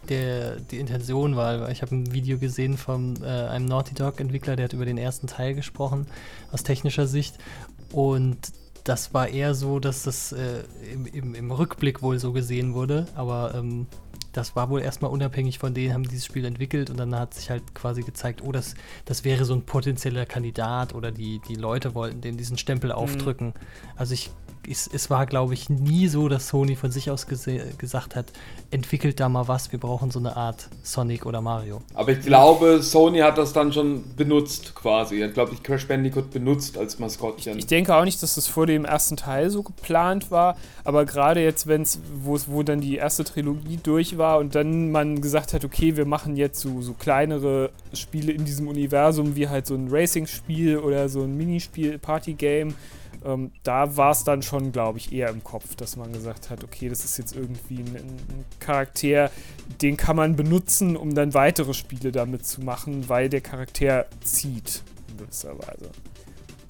der, 0.09 0.59
die 0.59 0.79
Intention 0.79 1.35
war. 1.35 1.69
Ich 1.69 1.81
habe 1.81 1.95
ein 1.95 2.13
Video 2.13 2.37
gesehen 2.37 2.77
von 2.77 3.21
äh, 3.21 3.25
einem 3.25 3.65
Naughty 3.65 3.93
Dog-Entwickler, 3.93 4.55
der 4.55 4.65
hat 4.65 4.73
über 4.73 4.85
den 4.85 4.97
ersten 4.97 5.27
Teil 5.27 5.53
gesprochen, 5.53 6.07
aus 6.51 6.63
technischer 6.63 7.07
Sicht. 7.07 7.37
Und 7.91 8.37
das 8.83 9.13
war 9.13 9.27
eher 9.27 9.53
so, 9.53 9.79
dass 9.79 10.03
das 10.03 10.31
äh, 10.31 10.63
im, 10.91 11.05
im, 11.05 11.35
im, 11.35 11.51
Rückblick 11.51 12.01
wohl 12.01 12.17
so 12.19 12.31
gesehen 12.31 12.73
wurde, 12.73 13.07
aber 13.15 13.53
ähm, 13.55 13.87
das 14.33 14.55
war 14.55 14.69
wohl 14.69 14.81
erstmal 14.81 15.11
unabhängig 15.11 15.59
von 15.59 15.73
denen, 15.73 15.93
haben 15.93 16.07
dieses 16.07 16.25
Spiel 16.25 16.45
entwickelt 16.45 16.89
und 16.89 16.97
dann 16.97 17.15
hat 17.15 17.33
sich 17.33 17.49
halt 17.49 17.73
quasi 17.73 18.03
gezeigt, 18.03 18.41
oh, 18.43 18.51
das, 18.51 18.75
das 19.05 19.23
wäre 19.23 19.45
so 19.45 19.53
ein 19.53 19.63
potenzieller 19.63 20.25
Kandidat 20.25 20.93
oder 20.93 21.11
die, 21.11 21.41
die 21.47 21.55
Leute 21.55 21.95
wollten 21.95 22.21
den 22.21 22.37
diesen 22.37 22.57
Stempel 22.57 22.91
mhm. 22.91 22.95
aufdrücken. 22.95 23.47
Mhm. 23.47 23.53
Also 23.95 24.13
ich 24.13 24.29
es, 24.69 24.89
es 24.91 25.09
war, 25.09 25.25
glaube 25.25 25.53
ich, 25.53 25.69
nie 25.69 26.07
so, 26.07 26.29
dass 26.29 26.49
Sony 26.49 26.75
von 26.75 26.91
sich 26.91 27.09
aus 27.09 27.27
gesagt 27.27 28.15
hat, 28.15 28.27
entwickelt 28.71 29.19
da 29.19 29.29
mal 29.29 29.47
was, 29.47 29.71
wir 29.71 29.79
brauchen 29.79 30.11
so 30.11 30.19
eine 30.19 30.35
Art 30.35 30.69
Sonic 30.83 31.25
oder 31.25 31.41
Mario. 31.41 31.81
Aber 31.93 32.11
ich 32.11 32.21
glaube, 32.21 32.81
Sony 32.81 33.19
hat 33.19 33.37
das 33.37 33.53
dann 33.53 33.73
schon 33.73 34.03
benutzt 34.15 34.75
quasi. 34.75 35.19
Hat, 35.21 35.33
glaube 35.33 35.53
ich, 35.53 35.63
Crash 35.63 35.87
Bandicoot 35.87 36.31
benutzt 36.31 36.77
als 36.77 36.99
Maskottchen. 36.99 37.57
Ich 37.57 37.67
denke 37.67 37.95
auch 37.95 38.05
nicht, 38.05 38.21
dass 38.21 38.35
das 38.35 38.47
vor 38.47 38.67
dem 38.67 38.85
ersten 38.85 39.17
Teil 39.17 39.49
so 39.49 39.63
geplant 39.63 40.31
war, 40.31 40.57
aber 40.83 41.05
gerade 41.05 41.41
jetzt, 41.41 41.67
wenn 41.67 41.81
es, 41.81 41.99
wo 42.23 42.63
dann 42.63 42.81
die 42.81 42.97
erste 42.97 43.23
Trilogie 43.23 43.79
durch 43.81 44.17
war 44.17 44.39
und 44.39 44.55
dann 44.55 44.91
man 44.91 45.21
gesagt 45.21 45.53
hat, 45.53 45.65
okay, 45.65 45.97
wir 45.97 46.05
machen 46.05 46.35
jetzt 46.35 46.59
so, 46.59 46.81
so 46.81 46.93
kleinere 46.93 47.71
Spiele 47.93 48.31
in 48.31 48.45
diesem 48.45 48.67
Universum, 48.67 49.35
wie 49.35 49.47
halt 49.47 49.65
so 49.65 49.75
ein 49.75 49.87
Racing-Spiel 49.89 50.77
oder 50.77 51.09
so 51.09 51.23
ein 51.23 51.35
Minispiel, 51.35 51.97
Party-Game, 51.97 52.75
ähm, 53.25 53.51
da 53.63 53.97
war 53.97 54.11
es 54.11 54.23
dann 54.23 54.41
schon, 54.41 54.71
glaube 54.71 54.97
ich, 54.97 55.11
eher 55.11 55.29
im 55.29 55.43
Kopf, 55.43 55.75
dass 55.75 55.95
man 55.95 56.11
gesagt 56.11 56.49
hat, 56.49 56.63
okay, 56.63 56.89
das 56.89 57.05
ist 57.05 57.17
jetzt 57.17 57.35
irgendwie 57.35 57.79
ein, 57.79 57.95
ein, 57.95 58.45
Charakter, 58.59 59.31
den 59.81 59.97
kann 59.97 60.15
man 60.15 60.35
benutzen, 60.35 60.95
um 60.95 61.13
dann 61.15 61.33
weitere 61.33 61.73
Spiele 61.73 62.11
damit 62.11 62.45
zu 62.45 62.61
machen, 62.61 63.09
weil 63.09 63.29
der 63.29 63.41
Charakter 63.41 64.05
zieht, 64.23 64.83
in 65.09 65.17
gewisser 65.17 65.57
Weise. 65.57 65.89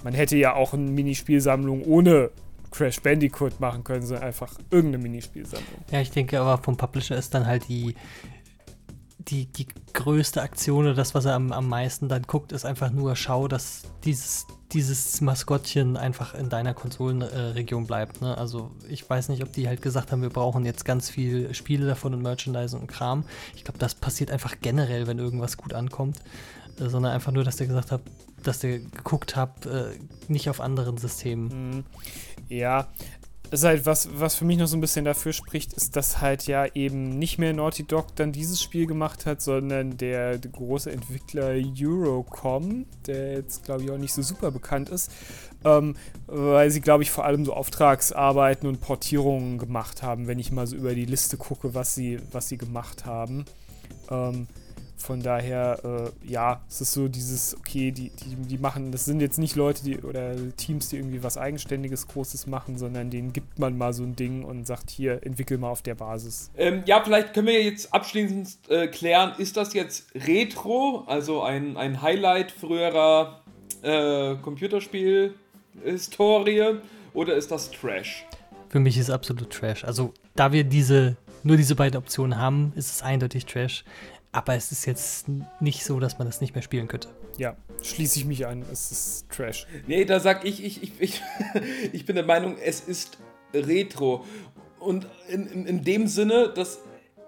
Man 0.02 0.14
hätte 0.14 0.36
ja 0.36 0.54
auch 0.54 0.72
eine 0.72 0.90
Minispielsammlung 0.90 1.84
ohne 1.84 2.30
Crash 2.70 3.00
Bandicoot 3.00 3.60
machen 3.60 3.84
können, 3.84 4.06
sondern 4.06 4.26
einfach 4.26 4.54
irgendeine 4.70 5.02
Minispielsammlung. 5.02 5.84
Ja, 5.90 6.00
ich 6.00 6.10
denke 6.10 6.40
aber 6.40 6.62
vom 6.62 6.76
Publisher 6.76 7.16
ist 7.16 7.34
dann 7.34 7.46
halt 7.46 7.68
die 7.68 7.94
die, 9.28 9.46
die 9.46 9.66
größte 9.92 10.40
Aktion 10.42 10.86
oder 10.86 10.94
das, 10.94 11.14
was 11.14 11.24
er 11.24 11.34
am, 11.34 11.52
am 11.52 11.68
meisten 11.68 12.08
dann 12.08 12.22
guckt, 12.22 12.52
ist 12.52 12.64
einfach 12.64 12.90
nur, 12.90 13.16
schau, 13.16 13.48
dass 13.48 13.82
dieses, 14.04 14.46
dieses 14.72 15.20
Maskottchen 15.20 15.96
einfach 15.96 16.34
in 16.34 16.48
deiner 16.48 16.74
Konsolenregion 16.74 17.84
äh, 17.84 17.86
bleibt. 17.86 18.22
Ne? 18.22 18.36
Also 18.36 18.70
ich 18.88 19.08
weiß 19.08 19.28
nicht, 19.28 19.42
ob 19.42 19.52
die 19.52 19.68
halt 19.68 19.82
gesagt 19.82 20.10
haben, 20.12 20.22
wir 20.22 20.30
brauchen 20.30 20.64
jetzt 20.64 20.84
ganz 20.84 21.10
viel 21.10 21.52
Spiele 21.54 21.86
davon 21.86 22.14
und 22.14 22.22
Merchandising 22.22 22.80
und 22.80 22.86
Kram. 22.86 23.24
Ich 23.54 23.64
glaube, 23.64 23.78
das 23.78 23.94
passiert 23.94 24.30
einfach 24.30 24.56
generell, 24.60 25.06
wenn 25.06 25.18
irgendwas 25.18 25.56
gut 25.56 25.74
ankommt. 25.74 26.18
Äh, 26.80 26.88
sondern 26.88 27.12
einfach 27.12 27.32
nur, 27.32 27.44
dass 27.44 27.56
der 27.56 27.66
gesagt 27.66 27.92
hat, 27.92 28.00
dass 28.42 28.60
der 28.60 28.78
geguckt 28.78 29.36
hat, 29.36 29.66
äh, 29.66 29.98
nicht 30.28 30.48
auf 30.48 30.60
anderen 30.60 30.96
Systemen. 30.96 31.76
Mhm. 31.76 31.84
Ja, 32.48 32.88
ist 33.50 33.64
halt 33.64 33.84
was, 33.84 34.08
was 34.12 34.36
für 34.36 34.44
mich 34.44 34.58
noch 34.58 34.66
so 34.66 34.76
ein 34.76 34.80
bisschen 34.80 35.04
dafür 35.04 35.32
spricht, 35.32 35.72
ist, 35.72 35.96
dass 35.96 36.20
halt 36.20 36.46
ja 36.46 36.66
eben 36.74 37.18
nicht 37.18 37.38
mehr 37.38 37.52
Naughty 37.52 37.84
Dog 37.84 38.14
dann 38.14 38.32
dieses 38.32 38.62
Spiel 38.62 38.86
gemacht 38.86 39.26
hat, 39.26 39.42
sondern 39.42 39.96
der, 39.96 40.38
der 40.38 40.50
große 40.50 40.90
Entwickler 40.90 41.54
Eurocom, 41.80 42.86
der 43.06 43.32
jetzt 43.32 43.64
glaube 43.64 43.82
ich 43.82 43.90
auch 43.90 43.98
nicht 43.98 44.12
so 44.12 44.22
super 44.22 44.50
bekannt 44.50 44.88
ist, 44.88 45.10
ähm, 45.64 45.96
weil 46.26 46.70
sie 46.70 46.80
glaube 46.80 47.02
ich 47.02 47.10
vor 47.10 47.24
allem 47.24 47.44
so 47.44 47.52
Auftragsarbeiten 47.52 48.68
und 48.68 48.80
Portierungen 48.80 49.58
gemacht 49.58 50.02
haben, 50.02 50.28
wenn 50.28 50.38
ich 50.38 50.52
mal 50.52 50.66
so 50.66 50.76
über 50.76 50.94
die 50.94 51.06
Liste 51.06 51.36
gucke, 51.36 51.74
was 51.74 51.94
sie, 51.94 52.20
was 52.30 52.48
sie 52.48 52.56
gemacht 52.56 53.04
haben. 53.04 53.44
Ähm, 54.10 54.46
von 55.00 55.22
daher, 55.22 55.78
äh, 55.84 56.10
ja, 56.30 56.60
es 56.68 56.80
ist 56.80 56.92
so 56.92 57.08
dieses, 57.08 57.56
okay, 57.56 57.90
die, 57.90 58.10
die, 58.10 58.36
die 58.36 58.58
machen, 58.58 58.92
das 58.92 59.06
sind 59.06 59.20
jetzt 59.20 59.38
nicht 59.38 59.56
Leute, 59.56 59.82
die 59.82 59.98
oder 59.98 60.34
Teams, 60.56 60.90
die 60.90 60.96
irgendwie 60.96 61.22
was 61.22 61.38
Eigenständiges, 61.38 62.06
Großes 62.08 62.46
machen, 62.46 62.76
sondern 62.78 63.08
denen 63.10 63.32
gibt 63.32 63.58
man 63.58 63.78
mal 63.78 63.92
so 63.92 64.02
ein 64.02 64.16
Ding 64.16 64.44
und 64.44 64.66
sagt, 64.66 64.90
hier, 64.90 65.24
entwickel 65.24 65.58
mal 65.58 65.70
auf 65.70 65.82
der 65.82 65.94
Basis. 65.94 66.50
Ähm, 66.56 66.82
ja, 66.86 67.00
vielleicht 67.02 67.34
können 67.34 67.46
wir 67.46 67.62
jetzt 67.62 67.94
abschließend 67.94 68.58
äh, 68.68 68.88
klären, 68.88 69.34
ist 69.38 69.56
das 69.56 69.74
jetzt 69.74 70.06
Retro, 70.14 71.04
also 71.06 71.42
ein, 71.42 71.76
ein 71.76 72.02
Highlight 72.02 72.50
früherer 72.52 73.40
äh, 73.82 74.34
Computerspiel-Historie, 74.36 76.78
oder 77.12 77.34
ist 77.34 77.50
das 77.50 77.70
Trash? 77.70 78.24
Für 78.68 78.78
mich 78.78 78.96
ist 78.96 79.08
es 79.08 79.10
absolut 79.10 79.50
Trash. 79.50 79.82
Also, 79.84 80.14
da 80.36 80.52
wir 80.52 80.62
diese 80.64 81.16
nur 81.42 81.56
diese 81.56 81.74
beiden 81.74 81.98
Optionen 81.98 82.38
haben, 82.38 82.72
ist 82.76 82.94
es 82.94 83.02
eindeutig 83.02 83.46
Trash. 83.46 83.82
Aber 84.32 84.54
es 84.54 84.70
ist 84.70 84.86
jetzt 84.86 85.26
nicht 85.60 85.84
so, 85.84 85.98
dass 85.98 86.18
man 86.18 86.26
das 86.26 86.40
nicht 86.40 86.54
mehr 86.54 86.62
spielen 86.62 86.86
könnte. 86.86 87.08
Ja, 87.36 87.56
schließe 87.82 88.20
ich 88.20 88.24
mich 88.26 88.46
an. 88.46 88.64
Es 88.70 88.92
ist 88.92 89.30
Trash. 89.30 89.66
Nee, 89.86 90.04
da 90.04 90.20
sag 90.20 90.44
ich, 90.44 90.64
ich, 90.64 90.82
ich, 90.82 90.92
ich, 91.00 91.22
ich 91.92 92.06
bin 92.06 92.14
der 92.14 92.24
Meinung, 92.24 92.56
es 92.58 92.80
ist 92.80 93.18
Retro. 93.52 94.24
Und 94.78 95.06
in, 95.28 95.46
in, 95.46 95.66
in 95.66 95.84
dem 95.84 96.06
Sinne, 96.06 96.52
dass 96.54 96.80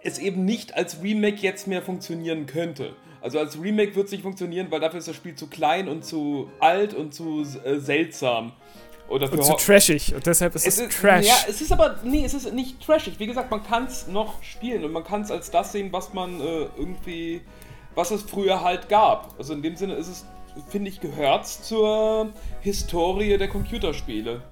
es 0.02 0.18
eben 0.18 0.44
nicht 0.44 0.74
als 0.74 1.02
Remake 1.02 1.38
jetzt 1.40 1.66
mehr 1.66 1.82
funktionieren 1.82 2.46
könnte. 2.46 2.94
Also 3.20 3.38
als 3.38 3.60
Remake 3.60 3.94
wird 3.94 4.06
es 4.06 4.12
nicht 4.12 4.22
funktionieren, 4.22 4.68
weil 4.70 4.80
dafür 4.80 4.98
ist 4.98 5.08
das 5.08 5.16
Spiel 5.16 5.34
zu 5.34 5.48
klein 5.48 5.88
und 5.88 6.04
zu 6.04 6.50
alt 6.60 6.94
und 6.94 7.14
zu 7.14 7.44
äh, 7.64 7.78
seltsam. 7.78 8.52
Oder 9.12 9.29
für 9.29 9.37
und 9.37 9.44
zu 9.44 9.53
trashig. 9.55 10.14
Und 10.14 10.27
deshalb 10.27 10.55
ist 10.55 10.66
es, 10.66 10.79
es 10.79 10.87
ist, 10.87 11.01
Trash. 11.01 11.27
Ja, 11.27 11.35
es 11.46 11.61
ist 11.61 11.70
aber, 11.70 11.96
nee, 12.03 12.25
es 12.25 12.33
ist 12.33 12.53
nicht 12.55 12.81
trashig. 12.85 13.18
Wie 13.18 13.27
gesagt, 13.27 13.51
man 13.51 13.62
kann 13.62 13.85
es 13.85 14.09
noch 14.09 14.42
spielen 14.42 14.85
und 14.85 14.92
man 14.92 15.05
kann 15.05 15.20
es 15.20 15.31
als 15.31 15.51
das 15.51 15.72
sehen, 15.72 15.92
was 15.92 16.14
man 16.14 16.40
äh, 16.40 16.66
irgendwie, 16.77 17.42
was 17.94 18.11
es 18.11 18.22
früher 18.22 18.62
halt 18.62 18.88
gab. 18.88 19.35
Also 19.38 19.53
in 19.53 19.62
dem 19.62 19.77
Sinne 19.77 19.94
ist 19.94 20.09
es, 20.09 20.27
finde 20.68 20.88
ich, 20.88 21.01
gehört 21.01 21.46
zur 21.46 22.31
Historie 22.62 23.37
der 23.37 23.48
Computerspiele. 23.48 24.42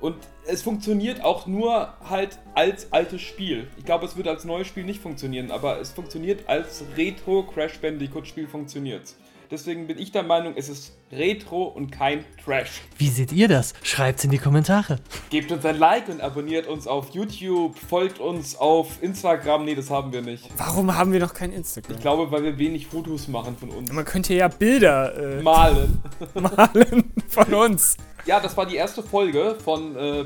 Und 0.00 0.16
es 0.46 0.60
funktioniert 0.60 1.24
auch 1.24 1.46
nur 1.46 1.94
halt 2.06 2.38
als 2.54 2.92
altes 2.92 3.22
Spiel. 3.22 3.68
Ich 3.78 3.86
glaube, 3.86 4.04
es 4.04 4.18
wird 4.18 4.28
als 4.28 4.44
neues 4.44 4.66
Spiel 4.66 4.84
nicht 4.84 5.00
funktionieren, 5.00 5.50
aber 5.50 5.80
es 5.80 5.92
funktioniert 5.92 6.46
als 6.46 6.84
Retro 6.98 7.44
Crash 7.44 7.78
Bandicoot 7.78 8.28
Spiel 8.28 8.46
funktioniert. 8.46 9.14
Deswegen 9.50 9.86
bin 9.86 9.98
ich 9.98 10.12
der 10.12 10.22
Meinung, 10.22 10.54
es 10.56 10.68
ist 10.68 10.92
Retro 11.12 11.64
und 11.64 11.90
kein 11.90 12.24
Trash. 12.42 12.82
Wie 12.98 13.08
seht 13.08 13.32
ihr 13.32 13.48
das? 13.48 13.74
Schreibt's 13.82 14.24
in 14.24 14.30
die 14.30 14.38
Kommentare. 14.38 14.98
Gebt 15.30 15.52
uns 15.52 15.64
ein 15.64 15.78
Like 15.78 16.08
und 16.08 16.20
abonniert 16.20 16.66
uns 16.66 16.86
auf 16.86 17.10
YouTube, 17.10 17.78
folgt 17.78 18.18
uns 18.20 18.56
auf 18.56 19.02
Instagram. 19.02 19.64
Nee, 19.64 19.74
das 19.74 19.90
haben 19.90 20.12
wir 20.12 20.22
nicht. 20.22 20.48
Warum 20.56 20.96
haben 20.96 21.12
wir 21.12 21.20
noch 21.20 21.34
kein 21.34 21.52
Instagram? 21.52 21.96
Ich 21.96 22.00
glaube, 22.00 22.30
weil 22.30 22.42
wir 22.42 22.58
wenig 22.58 22.86
Fotos 22.86 23.28
machen 23.28 23.56
von 23.56 23.70
uns. 23.70 23.92
Man 23.92 24.04
könnte 24.04 24.34
ja 24.34 24.48
Bilder 24.48 25.38
äh, 25.38 25.42
malen. 25.42 26.02
malen 26.34 27.12
von 27.28 27.54
uns. 27.54 27.96
Ja, 28.26 28.40
das 28.40 28.56
war 28.56 28.66
die 28.66 28.76
erste 28.76 29.02
Folge 29.02 29.56
von 29.62 29.94
äh, 29.96 30.24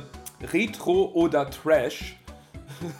Retro 0.52 1.10
oder 1.14 1.50
Trash. 1.50 2.16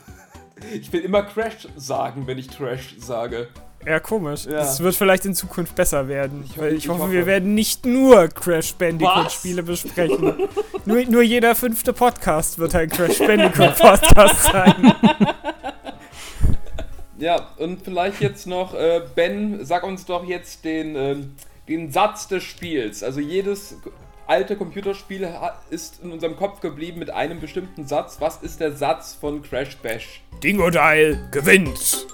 Ich 0.73 0.93
will 0.93 1.03
immer 1.03 1.23
Crash 1.23 1.69
sagen, 1.77 2.27
wenn 2.27 2.37
ich 2.37 2.49
Trash 2.49 2.97
sage. 2.99 3.47
Ja, 3.89 4.01
komisch. 4.01 4.45
Ja. 4.45 4.59
Das 4.59 4.81
wird 4.81 4.95
vielleicht 4.95 5.25
in 5.25 5.35
Zukunft 5.35 5.75
besser 5.75 6.09
werden. 6.09 6.45
Ich, 6.47 6.59
weil 6.59 6.73
ich, 6.75 6.85
ich 6.85 6.89
hoffe, 6.89 7.05
hoffe, 7.05 7.13
wir 7.13 7.25
werden 7.25 7.55
nicht 7.55 7.87
nur 7.87 8.29
Crash 8.29 8.75
Bandicoot-Spiele 8.75 9.63
besprechen. 9.63 10.49
nur, 10.85 11.05
nur 11.05 11.23
jeder 11.23 11.55
fünfte 11.55 11.95
Podcast 11.95 12.59
wird 12.59 12.75
ein 12.75 12.91
Crash 12.91 13.19
Bandicoot-Podcast 13.19 14.43
sein. 14.45 14.95
Ja, 17.21 17.49
und 17.57 17.83
vielleicht 17.83 18.21
jetzt 18.21 18.47
noch, 18.47 18.75
äh, 18.75 19.03
Ben, 19.17 19.65
sag 19.65 19.83
uns 19.83 20.07
doch 20.07 20.25
jetzt 20.25 20.65
den, 20.65 20.95
äh, 20.95 21.17
den 21.69 21.91
Satz 21.91 22.29
des 22.29 22.45
Spiels. 22.45 23.03
Also 23.03 23.19
jedes 23.19 23.77
alte 24.29 24.57
Computerspiel 24.57 25.29
ist 25.69 26.01
in 26.01 26.13
unserem 26.13 26.37
Kopf 26.37 26.61
geblieben 26.61 27.01
mit 27.01 27.11
einem 27.11 27.41
bestimmten 27.41 27.89
Satz. 27.89 28.19
Was 28.21 28.43
ist 28.43 28.61
der 28.61 28.71
Satz 28.71 29.15
von 29.15 29.43
Crash 29.43 29.77
Bash? 29.79 30.23
Dingodile 30.45 31.29
gewinnt. 31.33 32.07